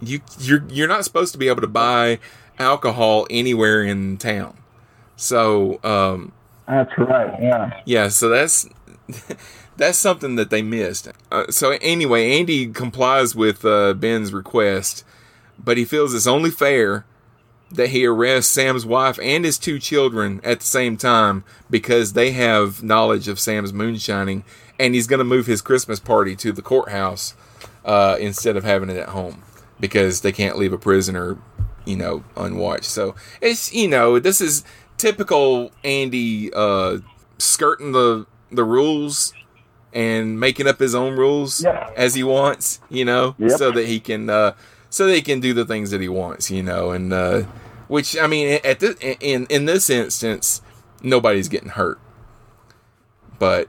You 0.00 0.20
you're 0.40 0.64
you're 0.68 0.88
not 0.88 1.04
supposed 1.04 1.30
to 1.34 1.38
be 1.38 1.46
able 1.46 1.60
to 1.60 1.68
buy 1.68 2.18
alcohol 2.58 3.28
anywhere 3.30 3.84
in 3.84 4.16
town. 4.16 4.56
So 5.22 5.78
um, 5.84 6.32
That's 6.66 6.90
right. 6.98 7.40
Yeah. 7.40 7.80
yeah, 7.84 8.08
so 8.08 8.28
that's 8.28 8.68
that's 9.76 9.98
something 9.98 10.34
that 10.36 10.50
they 10.50 10.62
missed. 10.62 11.08
Uh, 11.30 11.50
so 11.50 11.78
anyway, 11.80 12.38
Andy 12.38 12.66
complies 12.66 13.34
with 13.36 13.64
uh, 13.64 13.94
Ben's 13.94 14.32
request, 14.32 15.04
but 15.58 15.76
he 15.76 15.84
feels 15.84 16.12
it's 16.12 16.26
only 16.26 16.50
fair 16.50 17.06
that 17.70 17.90
he 17.90 18.04
arrests 18.04 18.52
Sam's 18.52 18.84
wife 18.84 19.18
and 19.22 19.44
his 19.44 19.58
two 19.58 19.78
children 19.78 20.40
at 20.44 20.60
the 20.60 20.66
same 20.66 20.96
time 20.96 21.44
because 21.70 22.12
they 22.12 22.32
have 22.32 22.82
knowledge 22.82 23.28
of 23.28 23.38
Sam's 23.40 23.72
moonshining, 23.72 24.44
and 24.78 24.94
he's 24.94 25.06
going 25.06 25.18
to 25.18 25.24
move 25.24 25.46
his 25.46 25.62
Christmas 25.62 26.00
party 26.00 26.34
to 26.36 26.52
the 26.52 26.62
courthouse 26.62 27.34
uh, 27.84 28.16
instead 28.18 28.56
of 28.56 28.64
having 28.64 28.90
it 28.90 28.96
at 28.96 29.10
home 29.10 29.42
because 29.78 30.20
they 30.20 30.32
can't 30.32 30.58
leave 30.58 30.72
a 30.72 30.78
prisoner, 30.78 31.38
you 31.84 31.96
know, 31.96 32.24
unwatched. 32.36 32.84
So 32.84 33.14
it's 33.40 33.72
you 33.72 33.88
know 33.88 34.18
this 34.18 34.40
is 34.40 34.64
typical 35.02 35.72
Andy 35.82 36.52
uh, 36.54 36.98
skirting 37.38 37.90
the 37.90 38.24
the 38.52 38.62
rules 38.62 39.34
and 39.92 40.38
making 40.38 40.68
up 40.68 40.78
his 40.78 40.94
own 40.94 41.16
rules 41.16 41.64
Yep. 41.64 41.94
as 41.96 42.14
he 42.14 42.22
wants, 42.22 42.78
you 42.88 43.04
know, 43.04 43.34
Yep. 43.38 43.50
so 43.58 43.72
that 43.72 43.86
he 43.86 43.98
can 43.98 44.30
uh, 44.30 44.52
so 44.90 45.06
that 45.06 45.14
he 45.16 45.20
can 45.22 45.40
do 45.40 45.52
the 45.52 45.64
things 45.64 45.90
that 45.90 46.00
he 46.00 46.08
wants, 46.08 46.52
you 46.52 46.62
know, 46.62 46.92
and 46.92 47.12
uh, 47.12 47.42
which 47.88 48.16
I 48.16 48.28
mean 48.28 48.60
at 48.64 48.78
this 48.78 48.94
in 49.20 49.46
in 49.50 49.64
this 49.64 49.90
instance 49.90 50.62
nobody's 51.02 51.48
getting 51.48 51.70
hurt, 51.70 51.98
but 53.40 53.68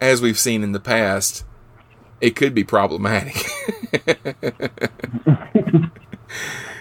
as 0.00 0.22
we've 0.22 0.38
seen 0.38 0.62
in 0.62 0.70
the 0.70 0.78
past, 0.80 1.44
it 2.20 2.36
could 2.36 2.54
be 2.54 2.62
problematic. 2.62 3.34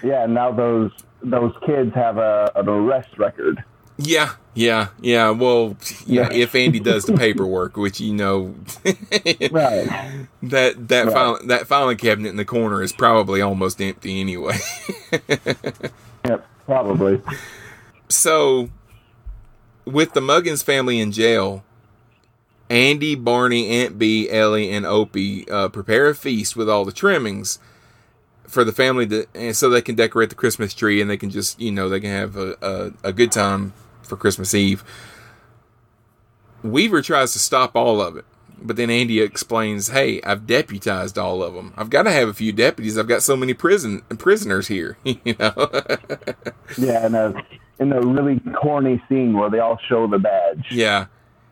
Yeah. 0.04 0.26
Now 0.28 0.52
those 0.52 0.92
those 1.24 1.54
kids 1.66 1.94
have 1.96 2.18
a 2.18 2.52
an 2.56 2.70
arrest 2.70 3.18
record. 3.18 3.64
Yeah, 4.00 4.34
yeah, 4.54 4.90
yeah. 5.02 5.32
Well, 5.32 5.76
yeah. 6.06 6.30
Yeah. 6.30 6.38
If 6.38 6.54
Andy 6.56 6.80
does 6.80 7.06
the 7.06 7.14
paperwork, 7.18 7.78
which 7.78 8.00
you 8.00 8.14
know, 8.14 8.54
Right. 9.52 10.28
that 10.44 10.88
that 10.90 11.06
Right. 11.06 11.14
file, 11.14 11.40
that 11.48 11.66
filing 11.68 11.98
cabinet 11.98 12.30
in 12.30 12.36
the 12.38 12.46
corner 12.46 12.84
is 12.84 12.94
probably 12.94 13.42
almost 13.42 13.82
empty 13.82 14.20
anyway. 14.22 14.58
Yep. 16.26 16.46
Probably. 16.66 17.22
so, 18.10 18.70
with 19.86 20.14
the 20.14 20.20
Muggins 20.20 20.62
family 20.62 21.00
in 21.00 21.14
jail, 21.14 21.64
Andy, 22.70 23.16
Barney, 23.16 23.70
Aunt 23.70 23.98
Bee, 23.98 24.30
Ellie, 24.30 24.70
and 24.72 24.86
Opie 24.86 25.50
uh, 25.50 25.70
prepare 25.70 26.08
a 26.08 26.16
feast 26.16 26.58
with 26.58 26.70
all 26.70 26.84
the 26.84 26.92
trimmings 26.92 27.60
for 28.46 28.66
the 28.66 28.74
family 28.74 29.08
to, 29.08 29.26
and 29.34 29.56
so 29.56 29.70
they 29.70 29.82
can 29.82 29.96
decorate 29.96 30.28
the 30.30 30.36
Christmas 30.36 30.74
tree 30.74 31.00
and 31.02 31.10
they 31.10 31.16
can 31.18 31.30
just, 31.30 31.62
you 31.62 31.72
know, 31.72 31.88
they 31.88 32.02
can 32.02 32.10
have 32.10 32.36
a, 32.36 32.58
a, 32.62 32.92
a 33.10 33.14
good 33.14 33.32
time 33.32 33.72
for 34.08 34.18
Christmas 34.18 34.54
Eve. 34.54 34.84
Weaver 36.64 37.02
tries 37.02 37.34
to 37.34 37.40
stop 37.40 37.76
all 37.76 38.02
of 38.02 38.18
it, 38.18 38.26
but 38.62 38.76
then 38.76 38.90
Andy 38.90 39.22
explains, 39.22 39.90
"Hey, 39.90 40.22
I've 40.24 40.48
deputized 40.48 41.18
all 41.18 41.44
of 41.44 41.54
them. 41.54 41.74
I've 41.78 41.90
got 41.90 42.04
to 42.04 42.12
have 42.12 42.28
a 42.28 42.34
few 42.34 42.52
deputies. 42.52 42.98
I've 42.98 43.08
got 43.08 43.22
so 43.22 43.36
many 43.36 43.54
prison 43.54 44.02
prisoners 44.18 44.68
here, 44.68 44.98
you 45.04 45.36
know." 45.40 45.70
Yeah. 46.78 47.06
And 47.06 47.16
a 47.16 47.46
in 47.80 47.92
a 47.94 48.02
really 48.02 48.40
corny 48.60 49.02
scene 49.08 49.38
where 49.38 49.50
they 49.50 49.60
all 49.60 49.80
show 49.88 50.08
the 50.08 50.18
badge. 50.18 50.66
Yeah, 50.72 51.06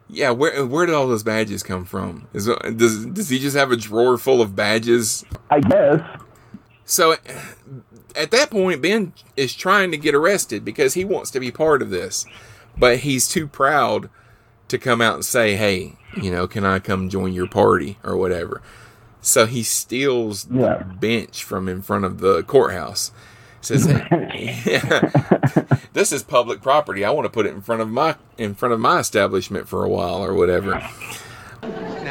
yeah. 0.10 0.32
Where 0.32 0.66
where 0.66 0.86
did 0.86 0.96
all 0.96 1.08
those 1.08 1.24
badges 1.24 1.64
come 1.64 1.86
from? 1.86 2.28
Is 2.34 2.48
does 2.76 3.06
does 3.06 3.30
he 3.30 3.40
just 3.40 3.56
have 3.56 3.72
a 3.72 3.78
drawer 3.78 4.18
full 4.18 4.42
of 4.42 4.56
badges? 4.56 5.24
I 5.50 5.60
guess. 5.60 6.02
So 6.86 7.16
at 8.16 8.32
that 8.32 8.50
point, 8.50 8.82
Ben 8.82 9.14
is 9.36 9.54
trying 9.54 9.92
to 9.92 9.98
get 9.98 10.16
arrested 10.16 10.64
because 10.66 10.94
he 10.94 11.06
wants 11.06 11.32
to 11.32 11.40
be 11.40 11.52
part 11.52 11.82
of 11.82 11.90
this, 11.90 12.26
but 12.78 13.00
he's 13.00 13.28
too 13.28 13.48
proud 13.48 14.10
to 14.68 14.78
come 14.78 15.02
out 15.02 15.16
and 15.16 15.26
say, 15.26 15.56
"Hey, 15.56 15.94
you 16.22 16.32
know, 16.32 16.48
can 16.48 16.66
I 16.66 16.80
come 16.80 17.10
join 17.10 17.34
your 17.34 17.48
party 17.48 17.98
or 18.04 18.16
whatever?" 18.18 18.62
So 19.22 19.46
he 19.46 19.64
steals 19.64 20.48
Yeah. 20.52 20.78
the 20.80 20.84
bench 20.86 21.44
from 21.44 21.68
in 21.68 21.82
front 21.82 22.06
of 22.06 22.20
the 22.20 22.44
courthouse. 22.44 23.12
Says, 23.62 23.86
"Hey, 23.86 24.56
"This 25.94 26.12
is 26.12 26.22
public 26.24 26.62
property. 26.62 27.04
I 27.04 27.10
want 27.10 27.26
to 27.26 27.30
put 27.32 27.46
it 27.48 27.54
in 27.54 27.62
front 27.62 27.82
of 27.82 27.90
my 27.90 28.16
in 28.38 28.54
front 28.54 28.74
of 28.74 28.80
my 28.80 29.00
establishment 29.00 29.68
for 29.68 29.84
a 29.84 29.90
while 29.90 30.24
or 30.24 30.34
whatever." 30.34 30.82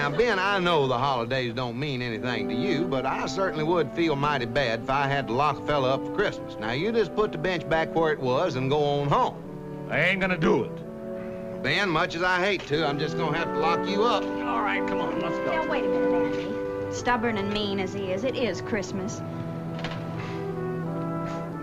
Now, 0.04 0.11
Ben, 0.11 0.38
I 0.38 0.58
know 0.58 0.87
the 0.87 0.99
holidays 0.99 1.54
don't 1.54 1.78
mean 1.78 2.02
anything 2.02 2.46
to 2.50 2.54
you, 2.54 2.84
but 2.84 3.06
I 3.06 3.25
certainly 3.25 3.64
would 3.64 3.90
feel 3.92 4.14
mighty 4.14 4.44
bad 4.44 4.80
if 4.80 4.90
I 4.90 5.06
had 5.06 5.26
to 5.28 5.32
lock 5.32 5.58
a 5.58 5.64
fella 5.64 5.94
up 5.94 6.04
for 6.04 6.14
Christmas. 6.14 6.58
Now, 6.58 6.73
you 6.73 6.92
just 6.92 7.16
put 7.16 7.32
the 7.32 7.38
bench 7.38 7.66
back 7.70 7.94
where 7.94 8.12
it 8.12 8.20
was 8.20 8.56
and 8.56 8.68
go 8.68 8.84
on 8.84 9.08
home. 9.08 9.88
I 9.88 10.00
ain't 10.00 10.20
gonna 10.20 10.37
do 10.37 10.64
it. 10.64 11.62
Ben, 11.62 11.88
much 11.88 12.14
as 12.16 12.23
I 12.23 12.38
hate 12.38 12.66
to, 12.66 12.87
I'm 12.87 12.99
just 12.99 13.16
gonna 13.16 13.38
have 13.38 13.54
to 13.54 13.58
lock 13.58 13.88
you 13.88 14.02
up. 14.02 14.25
All 14.25 14.61
right, 14.61 14.87
come 14.87 15.00
on, 15.00 15.20
let's 15.20 15.38
go. 15.38 15.52
Now, 15.52 15.70
wait 15.70 15.84
a 15.84 15.88
minute, 15.88 16.12
Andy. 16.12 16.94
Stubborn 16.94 17.38
and 17.38 17.50
mean 17.50 17.80
as 17.80 17.94
he 17.94 18.12
is, 18.12 18.25
it 18.25 18.37
is 18.37 18.61
Christmas. 18.61 19.23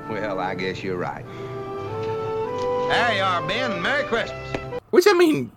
Well, 0.10 0.40
I 0.40 0.56
guess 0.56 0.84
you're 0.84 0.98
right. 0.98 1.24
There 2.90 3.18
you 3.18 3.22
are, 3.22 3.48
Ben, 3.48 3.72
and 3.72 3.84
Merry 3.84 4.04
Christmas. 4.06 4.58
Which 4.90 5.06
I 5.08 5.14
mean, 5.14 5.52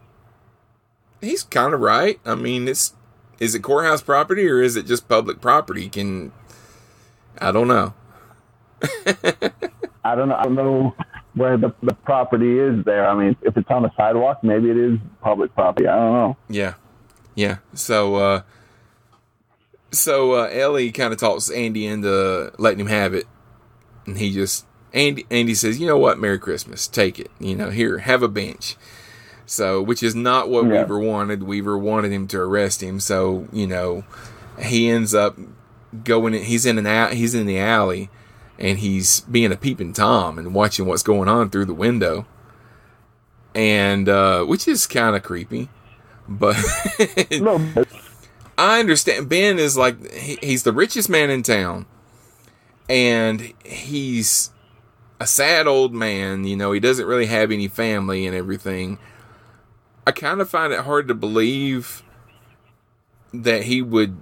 he's 1.24 1.42
kind 1.42 1.74
of 1.74 1.80
right. 1.80 2.20
I 2.24 2.34
mean, 2.34 2.68
it's 2.68 2.94
is 3.40 3.54
it 3.54 3.62
courthouse 3.62 4.02
property 4.02 4.48
or 4.48 4.62
is 4.62 4.76
it 4.76 4.86
just 4.86 5.08
public 5.08 5.40
property? 5.40 5.88
Can 5.88 6.32
I 7.38 7.52
don't 7.52 7.68
know. 7.68 7.94
I 10.04 10.14
don't 10.14 10.28
know. 10.28 10.36
I 10.36 10.44
don't 10.44 10.54
know 10.54 10.94
where 11.34 11.56
the, 11.56 11.74
the 11.82 11.94
property 11.94 12.58
is 12.58 12.84
there. 12.84 13.08
I 13.08 13.14
mean, 13.14 13.36
if 13.42 13.56
it's 13.56 13.70
on 13.70 13.82
the 13.82 13.90
sidewalk, 13.96 14.44
maybe 14.44 14.70
it 14.70 14.76
is 14.76 14.98
public 15.20 15.54
property. 15.54 15.88
I 15.88 15.96
don't 15.96 16.12
know. 16.12 16.36
Yeah, 16.48 16.74
yeah. 17.34 17.58
So, 17.72 18.16
uh, 18.16 18.42
so 19.90 20.32
uh, 20.32 20.48
Ellie 20.52 20.92
kind 20.92 21.12
of 21.12 21.18
talks 21.18 21.50
Andy 21.50 21.86
into 21.86 22.52
letting 22.58 22.80
him 22.80 22.86
have 22.88 23.14
it, 23.14 23.26
and 24.06 24.18
he 24.18 24.32
just 24.32 24.66
Andy 24.92 25.26
Andy 25.30 25.54
says, 25.54 25.80
"You 25.80 25.86
know 25.86 25.98
what? 25.98 26.18
Merry 26.18 26.38
Christmas. 26.38 26.86
Take 26.86 27.18
it. 27.18 27.30
You 27.40 27.56
know, 27.56 27.70
here, 27.70 27.98
have 27.98 28.22
a 28.22 28.28
bench." 28.28 28.76
So, 29.46 29.82
which 29.82 30.02
is 30.02 30.14
not 30.14 30.48
what 30.48 30.64
Yeah. 30.66 30.82
Weaver 30.82 30.98
wanted. 30.98 31.42
Weaver 31.42 31.76
wanted 31.76 32.12
him 32.12 32.26
to 32.28 32.38
arrest 32.40 32.82
him. 32.82 32.98
So, 33.00 33.46
you 33.52 33.66
know, 33.66 34.04
he 34.58 34.88
ends 34.88 35.14
up 35.14 35.38
going. 36.02 36.32
He's 36.34 36.64
in 36.66 36.78
an 36.78 36.86
out. 36.86 37.12
He's 37.12 37.34
in 37.34 37.46
the 37.46 37.58
alley, 37.58 38.08
and 38.58 38.78
he's 38.78 39.20
being 39.22 39.52
a 39.52 39.56
peeping 39.56 39.92
tom 39.92 40.38
and 40.38 40.54
watching 40.54 40.86
what's 40.86 41.02
going 41.02 41.28
on 41.28 41.50
through 41.50 41.66
the 41.66 41.74
window. 41.74 42.26
And 43.54 44.08
uh, 44.08 44.44
which 44.44 44.66
is 44.66 44.86
kind 44.86 45.14
of 45.14 45.22
creepy, 45.22 45.68
but. 46.28 46.56
I 48.56 48.78
understand. 48.80 49.28
Ben 49.28 49.58
is 49.58 49.76
like 49.76 50.12
he, 50.12 50.38
he's 50.40 50.62
the 50.62 50.72
richest 50.72 51.08
man 51.08 51.28
in 51.28 51.42
town, 51.42 51.86
and 52.88 53.52
he's 53.64 54.50
a 55.20 55.26
sad 55.26 55.66
old 55.66 55.92
man. 55.92 56.44
You 56.44 56.56
know, 56.56 56.72
he 56.72 56.80
doesn't 56.80 57.06
really 57.06 57.26
have 57.26 57.50
any 57.50 57.68
family 57.68 58.26
and 58.26 58.34
everything. 58.34 58.98
I 60.06 60.12
kind 60.12 60.40
of 60.40 60.48
find 60.50 60.72
it 60.72 60.80
hard 60.80 61.08
to 61.08 61.14
believe 61.14 62.02
that 63.32 63.64
he 63.64 63.82
would 63.82 64.16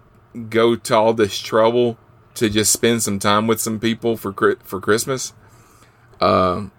go 0.49 0.77
to 0.77 0.97
all 0.97 1.13
this 1.13 1.39
trouble 1.39 1.99
to 2.35 2.49
just 2.49 2.73
spend 2.73 3.03
some 3.03 3.19
time 3.19 3.47
with 3.47 3.61
some 3.61 3.79
people 3.79 4.17
for 4.17 4.33
for 4.63 4.81
Christmas. 4.81 5.33
Um, 6.21 6.73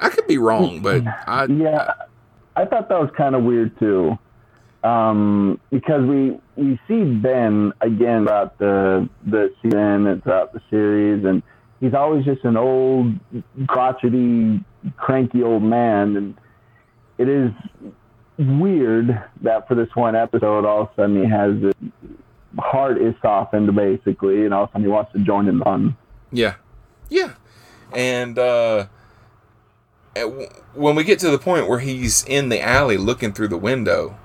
I 0.00 0.08
could 0.08 0.26
be 0.26 0.38
wrong, 0.38 0.80
but 0.80 1.02
I 1.26 1.46
Yeah, 1.46 1.92
I 2.56 2.64
thought 2.64 2.88
that 2.88 3.00
was 3.00 3.10
kind 3.16 3.34
of 3.34 3.44
weird 3.44 3.78
too, 3.78 4.18
um, 4.82 5.60
because 5.70 6.04
we 6.04 6.38
we 6.56 6.78
see 6.88 7.04
Ben 7.04 7.72
again 7.80 8.26
throughout 8.26 8.58
the 8.58 9.08
the 9.26 9.54
season 9.62 10.06
and 10.06 10.22
throughout 10.22 10.52
the 10.52 10.60
series, 10.68 11.24
and 11.24 11.42
he's 11.80 11.94
always 11.94 12.24
just 12.24 12.44
an 12.44 12.56
old, 12.56 13.14
crotchety, 13.68 14.62
cranky 14.96 15.42
old 15.42 15.62
man, 15.62 16.16
and 16.16 16.34
it 17.16 17.28
is 17.28 17.52
weird 18.40 19.22
that 19.42 19.68
for 19.68 19.74
this 19.74 19.94
one 19.94 20.16
episode, 20.16 20.64
all 20.64 20.82
of 20.82 20.88
a 20.88 20.94
sudden 20.96 21.22
he 21.22 21.28
has 21.28 21.60
this 21.60 21.74
heart 22.58 23.00
is 23.00 23.14
softened 23.22 23.74
basically, 23.74 24.44
and 24.44 24.54
all 24.54 24.64
of 24.64 24.70
a 24.70 24.72
sudden 24.72 24.82
he 24.82 24.88
wants 24.88 25.12
to 25.12 25.18
join 25.20 25.48
in 25.48 25.60
fun. 25.60 25.96
Yeah, 26.32 26.54
yeah, 27.08 27.34
and 27.92 28.38
uh, 28.38 28.86
when 30.74 30.96
we 30.96 31.04
get 31.04 31.18
to 31.20 31.30
the 31.30 31.38
point 31.38 31.68
where 31.68 31.80
he's 31.80 32.24
in 32.24 32.48
the 32.48 32.60
alley 32.60 32.96
looking 32.96 33.32
through 33.32 33.48
the 33.48 33.56
window, 33.56 34.16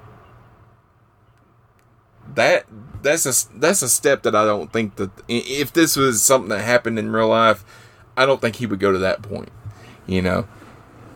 that 2.34 2.65
that's 3.01 3.25
a 3.25 3.60
that's 3.60 3.81
a 3.81 3.89
step 3.89 4.24
that 4.24 4.36
I 4.36 4.45
don't 4.45 4.72
think 4.74 4.95
that 4.95 5.12
if 5.27 5.72
this 5.74 5.95
was 5.95 6.22
something 6.24 6.50
that 6.50 6.62
happened 6.62 7.00
in 7.00 7.12
real 7.12 7.29
life, 7.29 7.63
I 8.17 8.25
don't 8.25 8.41
think 8.41 8.57
he 8.57 8.65
would 8.65 8.79
go 8.79 8.91
to 8.91 8.98
that 9.00 9.22
point. 9.22 9.51
You 10.07 10.22
know, 10.22 10.48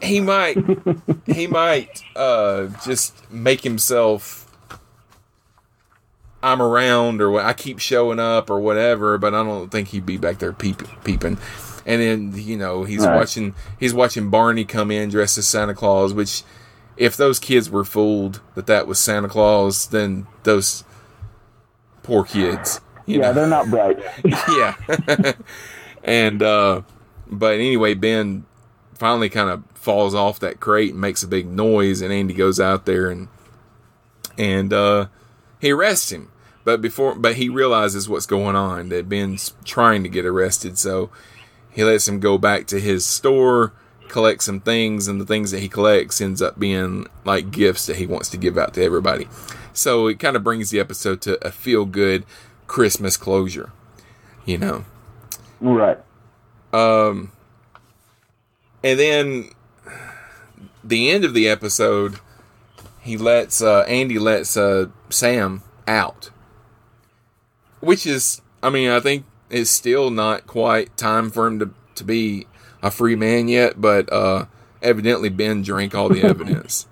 he 0.01 0.19
might 0.21 0.57
he 1.25 1.47
might 1.47 2.01
uh, 2.15 2.67
just 2.85 3.31
make 3.31 3.61
himself. 3.61 4.45
I'm 6.41 6.61
around, 6.61 7.21
or 7.21 7.29
what- 7.31 7.45
I 7.45 7.51
keep 7.53 7.79
showing 7.79 8.19
up, 8.19 8.49
or 8.49 8.59
whatever. 8.59 9.17
But 9.17 9.33
I 9.33 9.43
don't 9.43 9.69
think 9.69 9.89
he'd 9.89 10.05
be 10.05 10.17
back 10.17 10.39
there 10.39 10.53
peep, 10.53 10.81
peeping. 11.03 11.37
And 11.85 12.01
then 12.01 12.33
you 12.35 12.55
know 12.57 12.83
he's 12.83 13.05
Right. 13.05 13.15
watching 13.15 13.55
he's 13.79 13.93
watching 13.93 14.29
Barney 14.29 14.63
come 14.65 14.91
in 14.91 15.09
dressed 15.09 15.37
as 15.37 15.47
Santa 15.47 15.73
Claus. 15.73 16.13
Which, 16.13 16.43
if 16.97 17.17
those 17.17 17.39
kids 17.39 17.69
were 17.69 17.83
fooled 17.83 18.41
that 18.55 18.67
that 18.67 18.87
was 18.87 18.99
Santa 18.99 19.27
Claus, 19.27 19.87
then 19.87 20.27
those 20.43 20.83
poor 22.03 22.23
kids. 22.23 22.79
You 23.05 23.19
yeah, 23.19 23.27
know? 23.27 23.33
they're 23.33 23.47
not 23.47 23.69
bright. 23.69 23.97
yeah. 24.23 25.33
and 26.03 26.41
uh 26.43 26.81
but 27.31 27.55
anyway, 27.55 27.95
Ben 27.95 28.45
finally 28.99 29.29
kind 29.29 29.49
of 29.49 29.63
falls 29.73 30.13
off 30.13 30.39
that 30.39 30.59
crate 30.59 30.91
and 30.91 31.01
makes 31.01 31.23
a 31.23 31.27
big 31.27 31.47
noise 31.47 32.01
and 32.01 32.13
Andy 32.13 32.33
goes 32.33 32.59
out 32.59 32.85
there 32.85 33.09
and 33.09 33.29
and 34.37 34.71
uh 34.71 35.07
he 35.59 35.71
arrests 35.71 36.11
him. 36.11 36.31
But 36.63 36.81
before 36.81 37.15
but 37.15 37.35
he 37.35 37.49
realizes 37.49 38.07
what's 38.07 38.25
going 38.25 38.55
on, 38.55 38.89
that 38.89 39.09
Ben's 39.09 39.53
trying 39.63 40.03
to 40.03 40.09
get 40.09 40.25
arrested, 40.25 40.77
so 40.77 41.09
he 41.71 41.83
lets 41.83 42.07
him 42.07 42.19
go 42.19 42.37
back 42.37 42.67
to 42.67 42.79
his 42.79 43.05
store, 43.05 43.73
collect 44.07 44.43
some 44.43 44.59
things, 44.59 45.07
and 45.07 45.19
the 45.19 45.25
things 45.25 45.51
that 45.51 45.61
he 45.61 45.69
collects 45.69 46.21
ends 46.21 46.41
up 46.41 46.59
being 46.59 47.07
like 47.25 47.51
gifts 47.51 47.85
that 47.85 47.95
he 47.95 48.05
wants 48.05 48.29
to 48.29 48.37
give 48.37 48.57
out 48.57 48.73
to 48.73 48.83
everybody. 48.83 49.27
So 49.73 50.07
it 50.07 50.19
kind 50.19 50.35
of 50.35 50.43
brings 50.43 50.69
the 50.69 50.79
episode 50.79 51.21
to 51.21 51.45
a 51.45 51.51
feel 51.51 51.85
good 51.85 52.25
Christmas 52.67 53.17
closure, 53.17 53.71
you 54.45 54.57
know. 54.57 54.85
right. 55.61 55.97
Um, 56.73 57.31
and 58.83 58.99
then 58.99 59.49
the 60.83 61.09
end 61.09 61.25
of 61.25 61.33
the 61.33 61.47
episode, 61.47 62.19
he 63.01 63.17
lets 63.17 63.61
uh, 63.61 63.81
Andy 63.81 64.19
lets 64.19 64.55
uh, 64.57 64.87
Sam 65.09 65.63
out, 65.87 66.29
which 67.79 68.05
is, 68.05 68.41
I 68.63 68.69
mean, 68.69 68.89
I 68.89 68.99
think 68.99 69.25
it's 69.49 69.69
still 69.71 70.09
not 70.09 70.47
quite 70.47 70.95
time 70.97 71.29
for 71.29 71.47
him 71.47 71.59
to 71.59 71.71
to 71.95 72.03
be 72.03 72.47
a 72.81 72.89
free 72.91 73.15
man 73.15 73.47
yet, 73.49 73.81
but 73.81 74.11
uh, 74.11 74.45
evidently 74.81 75.29
Ben 75.29 75.61
drank 75.61 75.93
all 75.93 76.07
the 76.09 76.23
evidence 76.23 76.87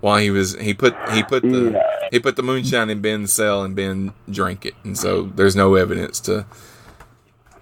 while 0.00 0.18
he 0.18 0.30
was 0.30 0.54
he 0.60 0.74
put 0.74 0.94
he 1.12 1.22
put 1.22 1.42
the 1.42 1.72
Yeah. 1.72 2.08
he 2.12 2.20
put 2.20 2.36
the 2.36 2.42
moonshine 2.42 2.90
in 2.90 3.00
Ben's 3.00 3.32
cell 3.32 3.62
and 3.64 3.74
Ben 3.74 4.12
drank 4.30 4.64
it, 4.66 4.74
and 4.84 4.96
so 4.96 5.22
there's 5.34 5.56
no 5.56 5.74
evidence 5.74 6.20
to 6.20 6.46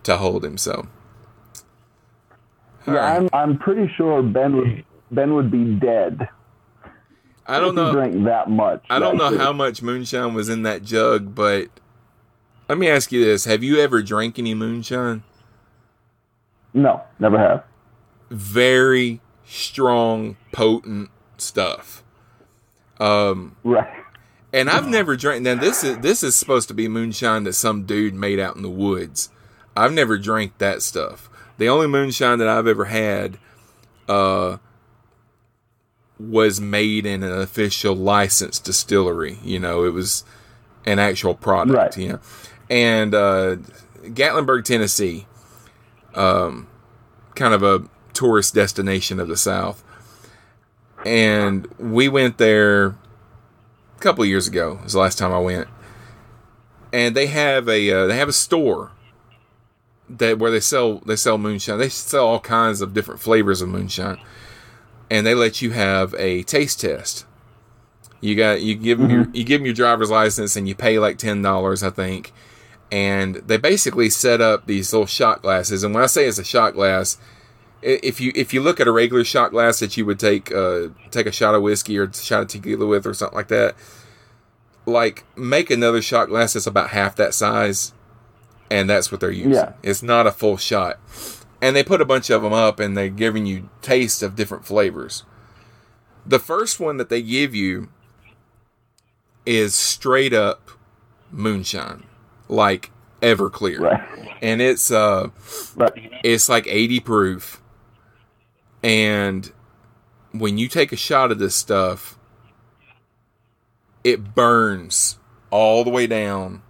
to 0.03 0.17
hold 0.19 0.45
him. 0.45 0.59
So. 0.59 0.87
Yeah, 2.87 3.17
I'm 3.17 3.29
I'm 3.33 3.59
pretty 3.59 3.93
sure 3.97 4.23
Ben 4.23 4.57
would 4.57 4.85
Ben 5.11 5.35
would 5.35 5.51
be 5.51 5.65
dead. 5.77 6.29
I 7.47 7.59
don't 7.59 7.75
know. 7.75 7.93
drank 7.93 8.25
that 8.25 8.49
much. 8.51 8.85
I 8.89 8.99
don't 8.99 9.17
know 9.17 9.31
day. 9.31 9.37
how 9.37 9.53
much 9.53 9.83
moonshine 9.83 10.33
was 10.35 10.49
in 10.49 10.63
that 10.63 10.83
jug, 10.85 11.35
but 11.35 11.69
let 12.69 12.79
me 12.79 12.89
ask 12.89 13.13
you 13.13 13.25
this: 13.25 13.45
Have 13.45 13.63
you 13.63 13.79
ever 13.81 14.03
drank 14.03 14.39
any 14.39 14.55
moonshine? 14.55 15.23
No, 16.75 17.03
never 17.19 17.39
have. 17.39 17.65
Very 18.31 19.21
strong, 19.45 20.37
potent 20.53 21.11
stuff. 21.37 22.03
Um, 22.99 23.57
Right. 23.65 23.91
and 24.53 24.71
I've 24.71 24.89
never 24.89 25.17
drank. 25.17 25.43
Now 25.43 25.55
this 25.57 25.83
is 25.85 25.99
this 25.99 26.23
is 26.23 26.35
supposed 26.37 26.69
to 26.69 26.75
be 26.75 26.89
moonshine 26.89 27.45
that 27.45 27.55
some 27.55 27.83
dude 27.85 28.15
made 28.15 28.39
out 28.41 28.57
in 28.57 28.63
the 28.63 28.71
woods. 28.71 29.29
I've 29.77 29.93
never 29.93 30.17
drank 30.19 30.59
that 30.59 30.83
stuff. 30.83 31.29
The 31.59 31.69
only 31.69 31.87
moonshine 31.87 32.39
that 32.39 32.49
I've 32.49 32.67
ever 32.67 32.87
had, 32.87 33.39
uh, 34.09 34.59
was 36.19 36.61
made 36.61 37.05
in 37.07 37.23
an 37.23 37.33
official 37.33 37.95
licensed 37.95 38.65
distillery. 38.65 39.39
You 39.43 39.59
know, 39.59 39.85
it 39.85 39.93
was 39.93 40.25
an 40.87 40.99
actual 40.99 41.35
product. 41.35 41.77
Right. 41.77 41.97
You 41.97 42.09
know, 42.09 42.21
and 42.71 43.15
uh, 43.15 43.57
Gatlinburg, 44.05 44.65
Tennessee, 44.65 45.27
um, 46.15 46.69
kind 47.35 47.55
of 47.55 47.63
a 47.63 47.85
tourist 48.13 48.55
destination 48.55 49.19
of 49.21 49.29
the 49.29 49.37
South, 49.37 49.83
and 51.05 51.67
we 51.79 52.09
went 52.09 52.39
there 52.39 52.87
a 52.87 52.97
couple 54.01 54.23
of 54.23 54.29
years 54.29 54.47
ago. 54.47 54.79
It 54.81 54.85
Was 54.85 54.93
the 54.93 55.01
last 55.01 55.19
time 55.19 55.33
I 55.33 55.39
went, 55.39 55.69
and 56.93 57.17
they 57.17 57.27
have 57.27 57.69
a 57.69 57.91
uh, 57.91 58.07
they 58.07 58.17
have 58.17 58.29
a 58.29 58.33
store 58.35 58.93
that 60.19 60.39
where 60.39 60.51
they 60.51 60.61
sell 60.61 60.99
they 61.01 61.17
sell 61.17 61.39
moonshine. 61.39 61.79
They 61.79 61.89
sell 61.89 62.27
all 62.27 62.41
kinds 62.41 62.81
of 62.81 62.95
different 62.95 63.21
flavors 63.21 63.63
of 63.63 63.69
moonshine, 63.69 64.19
and 65.11 65.27
they 65.27 65.35
let 65.35 65.63
you 65.63 65.71
have 65.71 66.15
a 66.15 66.43
taste 66.43 66.81
test. 66.81 67.27
You 68.21 68.37
got 68.37 68.63
you 68.63 68.75
give 68.75 68.99
them 68.99 69.11
your 69.11 69.27
you 69.33 69.45
give 69.45 69.61
them 69.61 69.67
your 69.67 69.75
driver's 69.75 70.11
license 70.11 70.55
and 70.55 70.69
you 70.69 70.75
pay 70.75 70.99
like 70.99 71.19
ten 71.19 71.43
dollars, 71.43 71.83
I 71.83 71.91
think. 71.91 72.33
And 72.91 73.37
they 73.37 73.57
basically 73.57 74.11
set 74.11 74.41
up 74.43 74.67
these 74.67 74.93
little 74.93 75.07
shot 75.07 75.41
glasses. 75.41 75.83
And 75.83 75.95
when 75.95 76.05
I 76.05 76.07
say 76.07 76.27
it's 76.27 76.39
a 76.39 76.45
shot 76.45 76.75
glass, 76.75 77.17
if 77.83 78.21
you 78.21 78.33
if 78.35 78.55
you 78.55 78.61
look 78.61 78.81
at 78.81 78.87
a 78.87 78.93
regular 78.93 79.25
shot 79.25 79.51
glass 79.51 79.81
that 79.81 79.97
you 79.97 80.07
would 80.07 80.21
take 80.21 80.53
uh, 80.53 80.89
take 81.11 81.27
a 81.27 81.33
shot 81.33 81.55
of 81.55 81.63
whiskey 81.63 81.99
or 81.99 82.05
a 82.05 82.15
shot 82.15 82.43
of 82.43 82.49
tequila 82.49 82.87
with 82.87 83.07
or 83.07 83.15
something 83.15 83.37
like 83.37 83.49
that, 83.49 83.75
like 84.87 85.25
make 85.37 85.71
another 85.71 86.01
shot 86.01 86.29
glass 86.29 86.53
that's 86.53 86.67
about 86.67 86.91
half 86.91 87.17
that 87.17 87.35
size, 87.35 87.93
and 88.73 88.89
that's 88.89 89.13
what 89.13 89.21
they're 89.21 89.31
using. 89.31 89.53
Yeah. 89.53 89.73
It's 89.83 90.03
not 90.03 90.27
a 90.27 90.33
full 90.33 90.57
shot, 90.57 90.99
and 91.61 91.77
they 91.77 91.85
put 91.85 92.01
a 92.01 92.05
bunch 92.07 92.31
of 92.31 92.43
them 92.43 92.53
up, 92.53 92.81
and 92.81 92.97
they're 92.97 93.09
giving 93.09 93.47
you 93.47 93.69
taste 93.83 94.23
of 94.23 94.35
different 94.35 94.65
flavors. 94.65 95.25
The 96.27 96.39
first 96.39 96.81
one 96.81 96.97
that 96.97 97.09
they 97.09 97.21
give 97.23 97.55
you 97.55 97.89
is 99.45 99.75
straight 99.75 100.33
up 100.33 100.71
moonshine, 101.31 102.05
like 102.49 102.91
Everclear, 103.21 103.81
Right. 103.81 104.37
and 104.43 104.61
it's 104.61 104.91
uh 104.91 105.29
Right. 105.77 106.11
it's 106.25 106.49
like 106.49 106.67
80 106.67 106.99
proof 107.01 107.61
and 108.83 109.53
when 110.33 110.59
you 110.59 110.67
take 110.67 110.91
a 110.93 110.97
shot 110.97 111.31
of 111.31 111.39
this 111.39 111.55
stuff 111.55 112.19
it 114.03 114.35
burns 114.35 115.19
all 115.51 115.85
the 115.85 115.91
way 115.91 116.09
down 116.09 116.63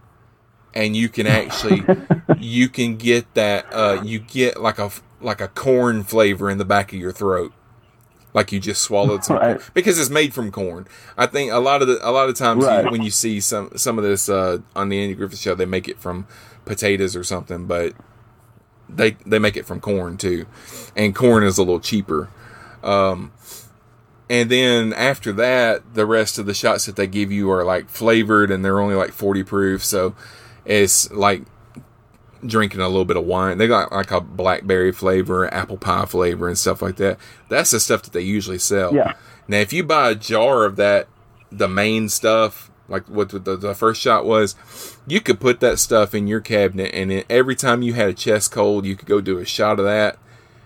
and 0.75 0.97
you 0.97 1.09
can 1.09 1.27
actually 1.27 1.85
you 2.39 2.69
can 2.69 2.97
get 2.97 3.33
that 3.35 3.67
uh 3.73 4.01
you 4.05 4.19
get 4.19 4.61
like 4.61 4.79
a 4.79 4.91
like 5.21 5.41
a 5.41 5.49
corn 5.49 6.03
flavor 6.03 6.51
in 6.51 6.59
the 6.59 6.65
back 6.65 6.93
of 6.93 6.99
your 6.99 7.13
throat 7.13 7.53
like 8.35 8.51
you 8.51 8.59
just 8.59 8.81
swallowed 8.83 9.23
some 9.25 9.37
Right. 9.37 9.61
because 9.75 9.99
it's 9.99 10.09
made 10.09 10.33
from 10.33 10.51
corn. 10.51 10.87
I 11.19 11.27
think 11.27 11.53
a 11.53 11.59
lot 11.59 11.83
of 11.83 11.89
the 11.89 11.99
a 12.07 12.11
lot 12.11 12.29
of 12.31 12.35
times 12.35 12.65
you- 12.85 12.91
when 12.91 13.03
you 13.03 13.11
see 13.11 13.41
some 13.41 13.71
some 13.77 13.99
of 13.99 14.05
this 14.05 14.29
uh, 14.29 14.59
on 14.75 14.89
the 14.89 14.99
Andy 15.03 15.15
Griffith 15.15 15.39
show, 15.39 15.55
they 15.55 15.67
make 15.67 15.87
it 15.87 15.99
from 16.01 16.27
potatoes 16.65 17.15
or 17.15 17.25
something, 17.25 17.67
but 17.67 17.93
they 18.89 19.19
they 19.27 19.39
make 19.39 19.57
it 19.59 19.67
from 19.67 19.81
corn 19.81 20.17
too, 20.17 20.47
and 20.97 21.15
corn 21.15 21.45
is 21.45 21.59
a 21.59 21.63
little 21.63 21.79
cheaper. 21.81 22.31
Um, 22.83 23.33
and 24.31 24.51
then 24.51 24.93
after 24.95 25.33
that, 25.35 25.95
the 25.95 26.07
rest 26.07 26.39
of 26.39 26.47
the 26.47 26.55
shots 26.55 26.87
that 26.87 26.97
they 26.97 27.07
give 27.07 27.31
you 27.31 27.51
are 27.51 27.65
like 27.65 27.89
flavored, 27.91 28.51
and 28.51 28.65
they're 28.65 28.81
only 28.81 28.95
like 28.95 29.13
forty 29.13 29.43
proof, 29.43 29.85
so 29.85 30.15
it's 30.65 31.11
like 31.13 31.43
drinking 32.45 32.81
a 32.81 32.89
little 32.89 33.05
bit 33.05 33.17
of 33.17 33.25
wine. 33.25 33.59
They 33.59 33.69
got 33.69 33.93
like 33.93 34.11
a 34.11 34.21
blackberry 34.21 34.93
flavor, 34.93 35.53
apple 35.53 35.77
pie 35.77 36.07
flavor, 36.07 36.49
and 36.49 36.59
stuff 36.59 36.83
like 36.83 36.97
that. 36.97 37.19
That's 37.49 37.71
the 37.71 37.81
stuff 37.81 38.03
that 38.03 38.13
they 38.13 38.23
usually 38.23 38.59
sell. 38.59 38.95
Yeah. 38.95 39.15
Now, 39.49 39.59
if 39.59 39.73
you 39.73 39.85
buy 39.85 40.11
a 40.11 40.15
jar 40.15 40.65
of 40.65 40.77
that, 40.77 41.09
the 41.51 41.69
main 41.69 42.09
stuff, 42.09 42.71
like 42.89 43.09
what 43.09 43.31
the, 43.31 43.57
the 43.57 43.75
first 43.75 44.01
shot 44.01 44.25
was, 44.25 44.57
you 45.07 45.21
could 45.21 45.41
put 45.41 45.61
that 45.61 45.79
stuff 45.79 46.15
in 46.15 46.27
your 46.27 46.41
cabinet, 46.41 46.95
and 46.95 47.13
it, 47.13 47.27
every 47.29 47.57
time 47.57 47.83
you 47.83 47.95
had 47.95 48.09
a 48.09 48.15
chest 48.15 48.53
cold, 48.53 48.87
you 48.87 48.97
could 48.97 49.09
go 49.09 49.21
do 49.21 49.39
a 49.39 49.45
shot 49.45 49.79
of 49.79 49.85
that, 49.85 50.19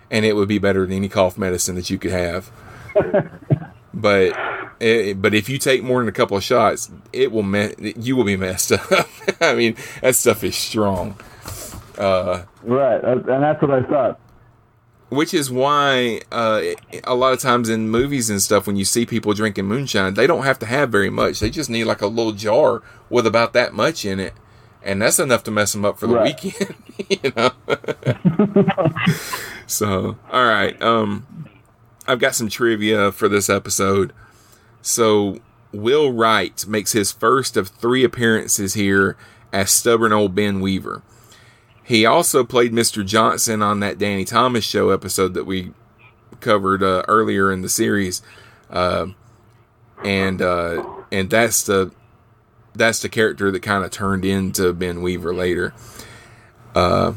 and 0.09 0.25
it 0.25 0.35
would 0.35 0.47
be 0.47 0.59
better 0.59 0.81
than 0.85 0.93
any 0.93 1.09
cough 1.09 1.37
medicine 1.37 1.75
that 1.75 1.89
you 1.89 1.97
could 1.97 2.11
have. 2.11 2.51
but 3.93 4.33
Eh, 4.79 5.13
but 5.13 5.33
if 5.33 5.49
you 5.49 5.57
take 5.57 5.83
more 5.83 5.99
than 5.99 6.07
a 6.07 6.11
couple 6.11 6.37
of 6.37 6.43
shots, 6.43 6.91
it 7.11 7.31
will 7.31 7.43
me- 7.43 7.73
you 7.79 8.15
will 8.15 8.23
be 8.23 8.37
messed 8.37 8.71
up. 8.73 9.07
I 9.41 9.55
mean, 9.55 9.75
that 10.01 10.15
stuff 10.15 10.43
is 10.43 10.55
strong. 10.55 11.19
Uh, 11.97 12.43
Right, 12.63 13.03
and 13.03 13.25
that's 13.43 13.61
what 13.61 13.71
I 13.71 13.81
thought. 13.83 14.19
which 15.09 15.33
is 15.33 15.49
why 15.49 16.19
uh, 16.31 16.61
a 17.05 17.15
lot 17.15 17.31
of 17.33 17.39
times 17.39 17.69
in 17.69 17.89
movies 17.89 18.29
and 18.29 18.41
stuff, 18.41 18.67
when 18.67 18.75
you 18.75 18.83
see 18.85 19.05
people 19.05 19.33
drinking 19.33 19.65
moonshine, 19.65 20.13
they 20.15 20.27
don't 20.27 20.43
have 20.43 20.59
to 20.59 20.65
have 20.65 20.89
very 20.91 21.09
much. 21.09 21.39
They 21.39 21.49
just 21.49 21.69
need 21.69 21.85
like 21.85 22.01
a 22.01 22.07
little 22.07 22.33
jar 22.33 22.83
with 23.09 23.25
about 23.25 23.53
that 23.53 23.73
much 23.73 24.03
in 24.05 24.19
it, 24.19 24.33
and 24.83 25.01
that's 25.01 25.17
enough 25.17 25.43
to 25.45 25.51
mess 25.51 25.71
them 25.71 25.85
up 25.85 25.97
for 25.97 26.07
the 26.07 26.15
Right. 26.15 26.43
weekend. 26.43 26.75
you 27.09 27.31
know. 27.35 27.51
so, 29.67 30.17
all 30.31 30.45
right. 30.45 30.79
Um, 30.81 31.25
I've 32.07 32.19
got 32.19 32.35
some 32.35 32.49
trivia 32.49 33.11
for 33.11 33.27
this 33.27 33.49
episode. 33.49 34.13
So, 34.87 35.39
Will 35.73 36.13
Wright 36.13 36.65
makes 36.65 36.93
his 36.93 37.11
first 37.11 37.57
of 37.57 37.67
three 37.67 38.05
appearances 38.05 38.73
here 38.73 39.17
as 39.51 39.69
stubborn 39.69 40.13
old 40.13 40.33
Ben 40.33 40.61
Weaver. 40.61 41.01
He 41.83 42.05
also 42.05 42.45
played 42.45 42.71
Mr. 42.71 43.05
Johnson 43.05 43.61
on 43.61 43.81
that 43.81 43.97
Danny 43.97 44.23
Thomas 44.23 44.63
show 44.63 44.91
episode 44.91 45.33
that 45.33 45.43
we 45.43 45.73
covered 46.39 46.81
uh, 46.81 47.03
earlier 47.09 47.51
in 47.51 47.63
the 47.63 47.67
series, 47.67 48.21
uh, 48.69 49.07
and 50.05 50.41
uh, 50.41 50.85
and 51.11 51.29
that's 51.29 51.63
the 51.63 51.91
that's 52.73 53.01
the 53.01 53.09
character 53.09 53.51
that 53.51 53.61
kind 53.61 53.83
of 53.83 53.91
turned 53.91 54.23
into 54.23 54.71
Ben 54.71 55.01
Weaver 55.01 55.33
later. 55.33 55.73
Uh, 56.73 57.11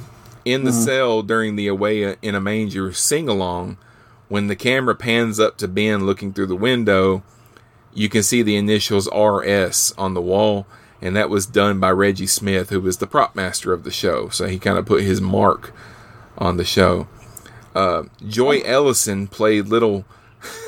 in 0.45 0.65
the 0.65 0.73
cell 0.73 1.23
during 1.23 1.55
the 1.55 1.69
Away 1.69 2.17
in 2.21 2.35
a 2.35 2.41
Manger 2.41 2.93
sing 2.93 3.29
along, 3.29 3.79
when 4.27 4.49
the 4.49 4.57
camera 4.57 4.97
pans 4.97 5.39
up 5.39 5.57
to 5.59 5.69
Ben 5.69 6.05
looking 6.05 6.33
through 6.33 6.47
the 6.47 6.57
window, 6.57 7.23
you 7.93 8.09
can 8.09 8.23
see 8.23 8.43
the 8.43 8.57
initials 8.57 9.09
RS 9.09 9.93
on 9.99 10.15
the 10.15 10.23
wall, 10.23 10.67
and 11.03 11.17
that 11.17 11.31
was 11.31 11.47
done 11.47 11.81
by 11.81 11.91
Reggie 11.91 12.27
Smith, 12.27 12.71
who 12.71 12.81
was 12.81 12.99
the 12.99 13.07
prop 13.07 13.35
master 13.35 13.73
of 13.73 13.85
the 13.85 13.91
show. 13.91 14.29
So 14.29 14.47
he 14.47 14.59
kind 14.59 14.79
of 14.79 14.87
put 14.87 15.03
his 15.03 15.21
mark 15.21 15.73
on 16.39 16.57
the 16.57 16.65
show. 16.65 17.09
Uh, 17.75 18.05
Joy 18.27 18.61
Ellison 18.65 19.27
played 19.27 19.67
little. 19.67 20.05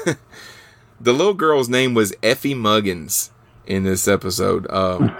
the 1.01 1.13
little 1.13 1.35
girl's 1.35 1.69
name 1.69 1.95
was 1.95 2.15
Effie 2.23 2.55
Muggins 2.55 3.31
in 3.67 3.85
this 3.85 4.07
episode. 4.07 4.71
Um, 4.71 5.15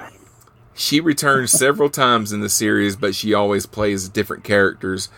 she 0.75 1.01
returns 1.01 1.53
several 1.53 1.91
times 1.91 2.33
in 2.33 2.41
the 2.41 2.49
series, 2.49 2.97
but 2.97 3.15
she 3.15 3.35
always 3.35 3.67
plays 3.67 4.09
different 4.09 4.45
characters. 4.45 5.09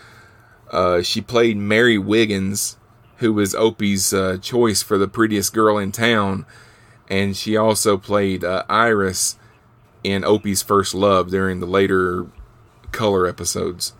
Uh, 0.71 1.01
she 1.01 1.21
played 1.21 1.57
Mary 1.57 1.97
Wiggins, 1.97 2.77
who 3.17 3.33
was 3.33 3.55
Opie's 3.55 4.13
uh, 4.13 4.37
choice 4.41 4.81
for 4.81 4.97
the 4.97 5.07
prettiest 5.07 5.53
girl 5.53 5.77
in 5.77 5.91
town, 5.91 6.45
and 7.09 7.35
she 7.35 7.55
also 7.55 7.97
played 7.97 8.43
uh, 8.43 8.63
Iris 8.69 9.37
in 10.03 10.23
Opie's 10.23 10.61
First 10.61 10.93
Love 10.93 11.29
during 11.31 11.59
the 11.59 11.65
later 11.65 12.27
color 12.91 13.27
episodes. 13.27 13.93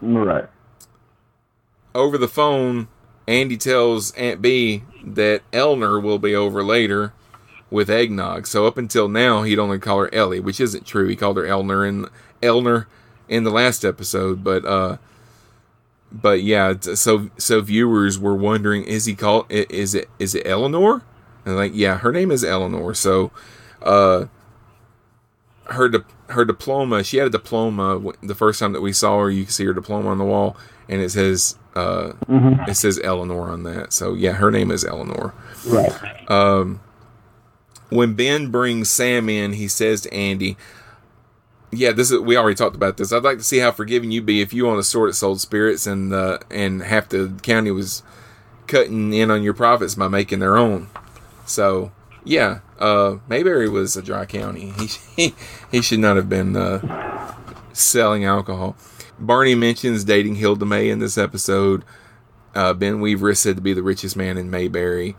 Right. 0.00 0.48
Over 1.94 2.18
the 2.18 2.28
phone, 2.28 2.88
Andy 3.26 3.56
tells 3.56 4.12
Aunt 4.12 4.42
Bee 4.42 4.84
that 5.04 5.42
Elner 5.52 6.00
will 6.00 6.18
be 6.18 6.34
over 6.34 6.62
later 6.62 7.12
with 7.70 7.88
eggnog. 7.88 8.46
So 8.46 8.66
up 8.66 8.76
until 8.76 9.08
now, 9.08 9.42
he'd 9.42 9.58
only 9.58 9.78
call 9.78 10.00
her 10.00 10.14
Ellie, 10.14 10.40
which 10.40 10.60
isn't 10.60 10.86
true. 10.86 11.08
He 11.08 11.16
called 11.16 11.36
her 11.36 11.46
Elner 11.46 11.86
in 11.86 12.06
Elner 12.42 12.86
in 13.28 13.44
the 13.44 13.50
last 13.50 13.84
episode, 13.84 14.42
but 14.42 14.64
uh, 14.64 14.98
but 16.10 16.42
yeah. 16.42 16.74
So 16.80 17.30
so 17.38 17.60
viewers 17.60 18.18
were 18.18 18.34
wondering, 18.34 18.84
is 18.84 19.04
he 19.04 19.14
called? 19.14 19.46
Is 19.48 19.94
it 19.94 20.08
is 20.18 20.34
it 20.34 20.46
Eleanor? 20.46 21.02
And 21.44 21.56
like, 21.56 21.72
yeah, 21.74 21.98
her 21.98 22.12
name 22.12 22.30
is 22.30 22.44
Eleanor. 22.44 22.94
So, 22.94 23.30
uh, 23.82 24.26
her 25.66 25.88
di- 25.88 26.04
her 26.28 26.44
diploma. 26.44 27.02
She 27.04 27.16
had 27.18 27.26
a 27.26 27.30
diploma 27.30 27.94
w- 27.94 28.12
the 28.22 28.34
first 28.34 28.58
time 28.60 28.72
that 28.72 28.80
we 28.80 28.92
saw 28.92 29.18
her. 29.20 29.30
You 29.30 29.44
can 29.44 29.52
see 29.52 29.64
her 29.64 29.72
diploma 29.72 30.08
on 30.08 30.18
the 30.18 30.24
wall, 30.24 30.56
and 30.88 31.00
it 31.00 31.10
says 31.10 31.56
uh, 31.74 32.12
it 32.68 32.74
says 32.74 33.00
Eleanor 33.02 33.50
on 33.50 33.62
that. 33.62 33.92
So 33.92 34.14
yeah, 34.14 34.32
her 34.32 34.50
name 34.50 34.70
is 34.70 34.84
Eleanor. 34.84 35.32
Right. 35.66 35.92
When 37.90 38.14
Ben 38.14 38.50
brings 38.50 38.88
Sam 38.90 39.28
in, 39.28 39.54
he 39.54 39.66
says 39.66 40.02
to 40.02 40.14
Andy, 40.14 40.56
"Yeah, 41.72 41.92
this 41.92 42.10
is 42.10 42.20
we 42.20 42.36
already 42.36 42.54
talked 42.56 42.76
about 42.76 42.96
this. 42.96 43.12
I'd 43.12 43.22
like 43.24 43.38
to 43.38 43.44
see 43.44 43.58
how 43.58 43.72
forgiving 43.72 44.10
you'd 44.10 44.26
be 44.26 44.40
if 44.40 44.52
you 44.52 44.68
owned 44.68 44.78
a 44.78 44.84
store 44.84 45.06
that 45.08 45.14
sold 45.14 45.40
spirits 45.40 45.86
and 45.86 46.12
uh, 46.12 46.38
and 46.50 46.82
half 46.82 47.08
the 47.08 47.32
county 47.42 47.70
was 47.70 48.02
cutting 48.68 49.12
in 49.12 49.30
on 49.30 49.42
your 49.42 49.54
profits 49.54 49.94
by 49.96 50.08
making 50.08 50.38
their 50.38 50.56
own." 50.56 50.88
So 51.50 51.90
yeah, 52.24 52.60
uh, 52.78 53.16
Mayberry 53.28 53.68
was 53.68 53.96
a 53.96 54.02
dry 54.02 54.24
county. 54.24 54.72
He 55.16 55.34
he, 55.70 55.82
should 55.82 55.98
not 55.98 56.16
have 56.16 56.28
been 56.28 56.56
uh, 56.56 57.34
selling 57.72 58.24
alcohol. 58.24 58.76
Barney 59.18 59.54
mentions 59.54 60.04
dating 60.04 60.36
Hilda 60.36 60.64
May 60.64 60.88
in 60.88 60.98
this 60.98 61.18
episode. 61.18 61.84
Uh, 62.54 62.72
ben 62.72 63.00
Weaver 63.00 63.30
is 63.30 63.40
said 63.40 63.56
to 63.56 63.62
be 63.62 63.74
the 63.74 63.82
richest 63.82 64.16
man 64.16 64.38
in 64.38 64.48
Mayberry, 64.48 65.14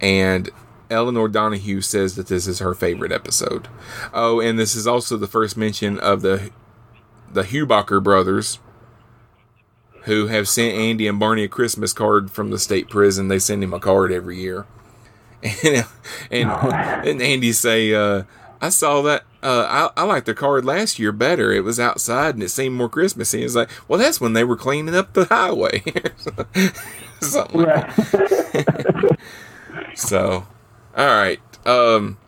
and 0.00 0.50
Elinor 0.90 1.28
Donahue 1.28 1.80
says 1.80 2.16
that 2.16 2.26
this 2.26 2.46
is 2.46 2.58
her 2.58 2.74
favorite 2.74 3.12
episode. 3.12 3.68
Oh, 4.12 4.40
and 4.40 4.58
this 4.58 4.74
is 4.74 4.86
also 4.86 5.16
the 5.16 5.26
first 5.26 5.56
mention 5.56 5.98
of 5.98 6.22
the 6.22 6.50
the 7.32 7.44
Hubacher 7.44 8.02
brothers, 8.02 8.58
who 10.02 10.26
have 10.26 10.48
sent 10.48 10.74
Andy 10.74 11.06
and 11.06 11.18
Barney 11.18 11.44
a 11.44 11.48
Christmas 11.48 11.92
card 11.92 12.30
from 12.30 12.50
the 12.50 12.58
state 12.58 12.90
prison. 12.90 13.28
They 13.28 13.38
send 13.38 13.62
him 13.62 13.72
a 13.72 13.80
card 13.80 14.12
every 14.12 14.38
year, 14.38 14.66
and 15.42 15.86
and, 16.30 16.50
and 16.50 17.22
Andy 17.22 17.52
say, 17.52 17.94
uh, 17.94 18.24
"I 18.60 18.68
saw 18.70 19.02
that. 19.02 19.24
Uh, 19.40 19.90
I, 19.96 20.02
I 20.02 20.04
liked 20.04 20.26
the 20.26 20.34
card 20.34 20.64
last 20.64 20.98
year 20.98 21.12
better. 21.12 21.52
It 21.52 21.62
was 21.62 21.78
outside 21.78 22.34
and 22.34 22.42
it 22.42 22.48
seemed 22.48 22.74
more 22.74 22.88
Christmassy." 22.88 23.42
It's 23.42 23.54
like, 23.54 23.70
well, 23.86 23.98
that's 23.98 24.20
when 24.20 24.32
they 24.32 24.44
were 24.44 24.56
cleaning 24.56 24.94
up 24.94 25.12
the 25.12 25.26
highway. 25.26 25.82
Something 27.20 27.62
like 27.62 27.96
that. 27.96 29.18
So, 29.94 30.46
all 30.96 31.06
right. 31.06 31.40
Um, 31.66 32.18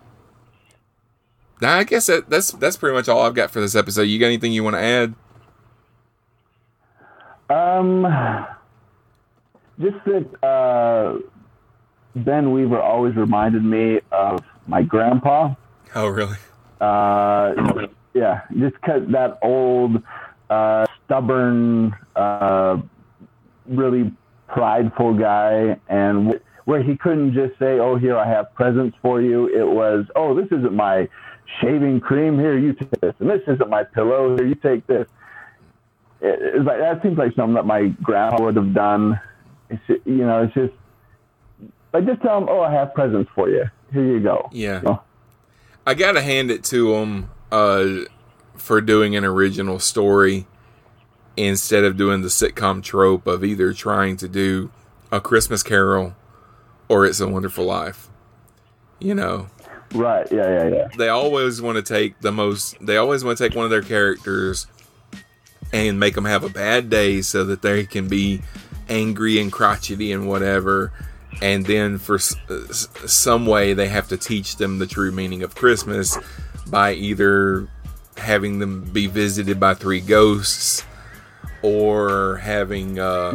now 1.61 1.79
I 1.79 1.85
guess 1.85 2.07
that, 2.07 2.29
that's 2.29 2.51
that's 2.53 2.77
pretty 2.77 2.97
much 2.97 3.09
all 3.09 3.23
I've 3.23 3.35
got 3.35 3.51
for 3.51 3.61
this 3.61 3.77
episode. 3.77 4.03
You 4.03 4.19
got 4.19 4.27
anything 4.27 4.53
you 4.53 4.65
want 4.65 4.75
to 4.75 4.81
add? 4.81 5.15
Um, 7.49 8.03
just 9.81 10.05
that 10.05 10.45
uh, 10.45 11.19
Ben 12.15 12.53
Weaver 12.53 12.81
always 12.81 13.15
reminded 13.17 13.65
me 13.65 14.01
of 14.11 14.41
my 14.67 14.83
grandpa. 14.83 15.55
Oh, 15.95 16.09
really? 16.09 16.37
Uh, 16.81 17.87
yeah, 18.15 18.43
just 18.59 18.81
'cause 18.81 19.03
that 19.09 19.39
old, 19.43 20.03
uh, 20.49 20.87
stubborn, 21.05 21.95
uh, 22.17 22.79
really 23.69 24.13
prideful 24.49 25.15
guy, 25.15 25.77
and 25.89 26.27
w- 26.27 26.41
where 26.65 26.83
he 26.83 26.97
couldn't 26.97 27.33
just 27.33 27.59
say, 27.59 27.79
"Oh, 27.79 27.97
here 27.97 28.17
I 28.17 28.27
have 28.27 28.53
presents 28.55 28.97
for 29.03 29.21
you." 29.21 29.47
It 29.49 29.67
was, 29.69 30.07
"Oh, 30.17 30.35
this 30.35 30.47
isn't 30.51 30.75
my 30.75 31.09
shaving 31.61 32.01
cream. 32.01 32.39
Here, 32.39 32.57
you 32.57 32.73
take 32.73 32.91
this, 33.01 33.15
and 33.21 33.31
this 33.31 33.43
isn't 33.47 33.69
my 33.69 33.85
pillow. 33.85 34.37
Here, 34.37 34.47
you 34.47 34.55
take 34.57 34.87
this." 34.87 35.07
It, 36.21 36.39
it's 36.41 36.67
like 36.67 36.79
that 36.79 37.03
seems 37.03 37.19
like 37.19 37.35
something 37.35 37.55
that 37.55 37.67
my 37.67 37.89
grandpa 38.03 38.43
would 38.43 38.57
have 38.57 38.75
done. 38.75 39.21
It's, 39.69 39.83
you 40.05 40.27
know, 40.27 40.43
it's 40.43 40.55
just 40.55 40.73
like 41.93 42.07
just 42.07 42.23
tell 42.23 42.41
them, 42.41 42.49
"Oh, 42.51 42.61
I 42.61 42.73
have 42.73 42.95
presents 42.95 43.31
for 43.35 43.49
you. 43.49 43.65
Here 43.93 44.05
you 44.05 44.21
go." 44.21 44.49
Yeah. 44.53 44.81
Know? 44.81 45.03
I 45.87 45.95
gotta 45.95 46.23
hand 46.23 46.51
it 46.51 46.63
to 46.65 46.93
them 46.95 47.31
uh, 47.51 47.87
for 48.55 48.81
doing 48.81 49.17
an 49.17 49.25
original 49.25 49.79
story 49.79 50.47
instead 51.37 51.85
of 51.85 51.97
doing 51.97 52.23
the 52.23 52.29
sitcom 52.29 52.83
trope 52.83 53.27
of 53.27 53.45
either 53.45 53.73
trying 53.73 54.17
to 54.19 54.29
do 54.29 54.71
a 55.11 55.21
Christmas 55.21 55.63
Carol 55.63 56.15
or 56.89 57.07
It's 57.07 57.21
a 57.21 57.29
Wonderful 57.29 57.65
Life. 57.65 58.09
You 58.99 59.15
know, 59.15 59.49
Right? 59.95 60.31
Yeah, 60.31 60.49
yeah, 60.49 60.69
yeah. 60.69 60.89
they 60.97 61.09
always 61.09 61.61
want 61.61 61.77
to 61.77 61.83
take 61.83 62.21
the 62.21 62.31
most 62.31 62.77
they 62.81 62.97
always 62.97 63.25
want 63.25 63.39
to 63.39 63.49
take 63.49 63.57
one 63.57 63.65
of 63.65 63.71
their 63.71 63.83
characters 63.83 64.67
and 65.73 65.99
make 65.99 66.15
them 66.15 66.25
have 66.27 66.45
a 66.45 66.49
bad 66.49 66.91
day 66.91 67.23
so 67.23 67.45
that 67.45 67.63
they 67.63 67.85
can 67.87 68.07
be 68.07 68.43
angry 68.89 69.41
and 69.41 69.51
crotchety 69.51 70.13
and 70.13 70.29
whatever 70.29 70.93
and 71.43 71.65
then 71.67 71.99
for 71.99 72.17
s- 72.17 72.37
s- 72.51 72.89
some 73.07 73.47
way 73.47 73.73
they 73.75 73.89
have 73.89 74.09
to 74.09 74.17
teach 74.17 74.57
them 74.57 74.79
the 74.79 74.87
true 74.87 75.11
meaning 75.13 75.43
of 75.43 75.55
christmas 75.55 76.19
by 76.69 76.93
either 76.93 77.69
having 78.17 78.59
them 78.59 78.83
be 78.93 79.07
visited 79.07 79.59
by 79.59 79.73
three 79.75 80.01
ghosts 80.01 80.85
or 81.63 82.37
having 82.39 82.99
uh, 82.99 83.33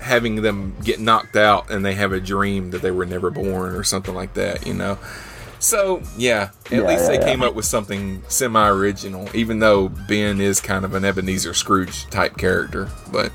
having 0.00 0.42
them 0.42 0.76
get 0.84 1.00
knocked 1.00 1.36
out 1.36 1.70
and 1.70 1.84
they 1.84 1.94
have 1.94 2.12
a 2.12 2.20
dream 2.20 2.70
that 2.70 2.82
they 2.82 2.90
were 2.90 3.06
never 3.06 3.30
born 3.30 3.74
or 3.74 3.82
something 3.82 4.14
like 4.14 4.34
that 4.34 4.66
you 4.66 4.74
know 4.74 4.98
so 5.60 6.02
yeah, 6.18 6.50
at 6.66 6.72
Yeah, 6.72 6.80
least 6.82 7.06
they 7.06 7.14
yeah. 7.14 7.24
came 7.24 7.42
up 7.42 7.54
with 7.54 7.64
something 7.64 8.22
semi-original, 8.28 9.30
even 9.34 9.60
though 9.60 9.88
Ben 9.88 10.38
is 10.38 10.60
kind 10.60 10.84
of 10.84 10.92
an 10.92 11.06
Ebenezer 11.06 11.54
Scrooge 11.54 12.04
type 12.10 12.36
character. 12.36 12.90
But 13.10 13.32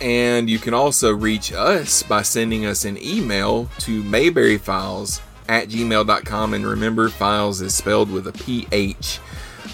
And 0.00 0.48
you 0.48 0.58
can 0.58 0.72
also 0.72 1.12
reach 1.12 1.52
us 1.52 2.02
by 2.02 2.22
sending 2.22 2.64
us 2.64 2.86
an 2.86 2.96
email 3.02 3.68
to 3.80 4.02
mayberryfiles 4.02 5.20
at 5.50 5.68
gmail.com. 5.68 6.54
And 6.54 6.64
remember, 6.64 7.08
files 7.08 7.60
is 7.60 7.74
spelled 7.74 8.10
with 8.10 8.28
a 8.28 8.32
PH. 8.32 9.18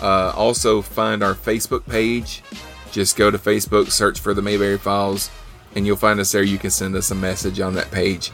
Uh, 0.00 0.32
also, 0.34 0.80
find 0.80 1.22
our 1.22 1.34
Facebook 1.34 1.86
page. 1.86 2.42
Just 2.90 3.14
go 3.14 3.30
to 3.30 3.36
Facebook, 3.36 3.90
search 3.90 4.18
for 4.18 4.32
the 4.32 4.40
Mayberry 4.40 4.78
Files, 4.78 5.30
and 5.74 5.86
you'll 5.86 5.96
find 5.96 6.18
us 6.18 6.32
there. 6.32 6.42
You 6.42 6.56
can 6.56 6.70
send 6.70 6.96
us 6.96 7.10
a 7.10 7.14
message 7.14 7.60
on 7.60 7.74
that 7.74 7.90
page. 7.90 8.32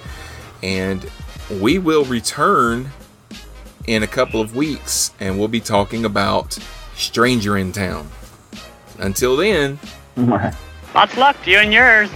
And 0.62 1.04
we 1.60 1.80
will 1.80 2.04
return 2.04 2.90
in 3.88 4.04
a 4.04 4.06
couple 4.06 4.40
of 4.40 4.54
weeks, 4.54 5.10
and 5.18 5.36
we'll 5.36 5.48
be 5.48 5.60
talking 5.60 6.04
about 6.04 6.56
Stranger 6.94 7.58
in 7.58 7.72
Town. 7.72 8.08
Until 9.00 9.36
then, 9.36 9.80
of 10.16 11.16
luck 11.16 11.42
to 11.42 11.50
you 11.50 11.58
and 11.58 11.72
yours. 11.72 12.08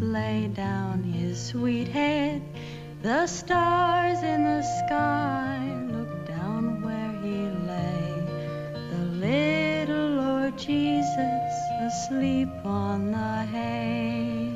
Lay 0.00 0.48
down 0.48 1.02
his 1.02 1.40
sweet 1.40 1.88
head. 1.88 2.42
The 3.02 3.26
stars 3.26 4.22
in 4.22 4.44
the 4.44 4.62
sky 4.62 5.45
asleep 12.06 12.48
on 12.64 13.10
the 13.10 13.44
hay. 13.46 14.52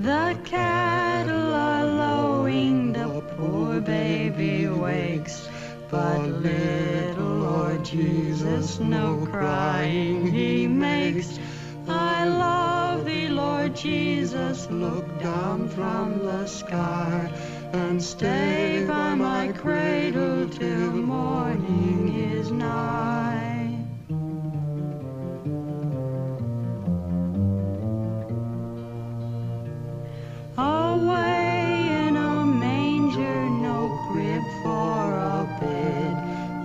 The 0.00 0.38
cattle 0.44 1.54
are 1.54 1.84
lowing, 1.84 2.92
the 2.92 3.20
poor 3.36 3.80
baby 3.80 4.66
wakes. 4.68 5.48
But 5.90 6.22
little 6.22 7.36
Lord 7.48 7.84
Jesus, 7.84 8.80
no 8.80 9.26
crying 9.30 10.26
he 10.26 10.66
makes. 10.66 11.38
I 11.86 12.24
love 12.24 13.04
thee, 13.04 13.28
Lord 13.28 13.76
Jesus, 13.76 14.68
look 14.70 15.20
down 15.20 15.68
from 15.68 16.18
the 16.18 16.46
sky 16.46 17.30
and 17.72 18.02
stay 18.02 18.84
by 18.88 19.14
my 19.14 19.52
cradle 19.52 20.48
till 20.48 20.92
morning 20.92 22.14
is 22.32 22.50
nigh. 22.50 23.84
Away 30.56 31.88
in 32.06 32.16
a 32.16 32.46
manger, 32.46 33.50
no 33.50 33.98
crib 34.10 34.42
for 34.62 35.12
a 35.14 35.58
bed. 35.60 36.14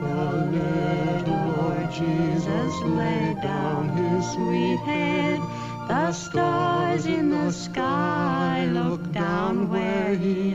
The 0.01 0.31
little 0.55 1.41
Lord 1.57 1.91
Jesus 1.91 2.73
laid 2.81 3.41
down 3.41 3.89
his 3.89 4.31
sweet 4.31 4.79
head. 4.79 5.39
The 5.87 6.11
stars 6.13 7.05
in 7.05 7.29
the 7.29 7.51
sky 7.51 8.65
looked 8.71 9.11
down 9.11 9.69
where 9.69 10.15
he 10.15 10.53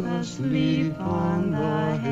little 0.00 0.18
asleep 0.18 1.00
on 1.00 1.50
the. 1.50 2.07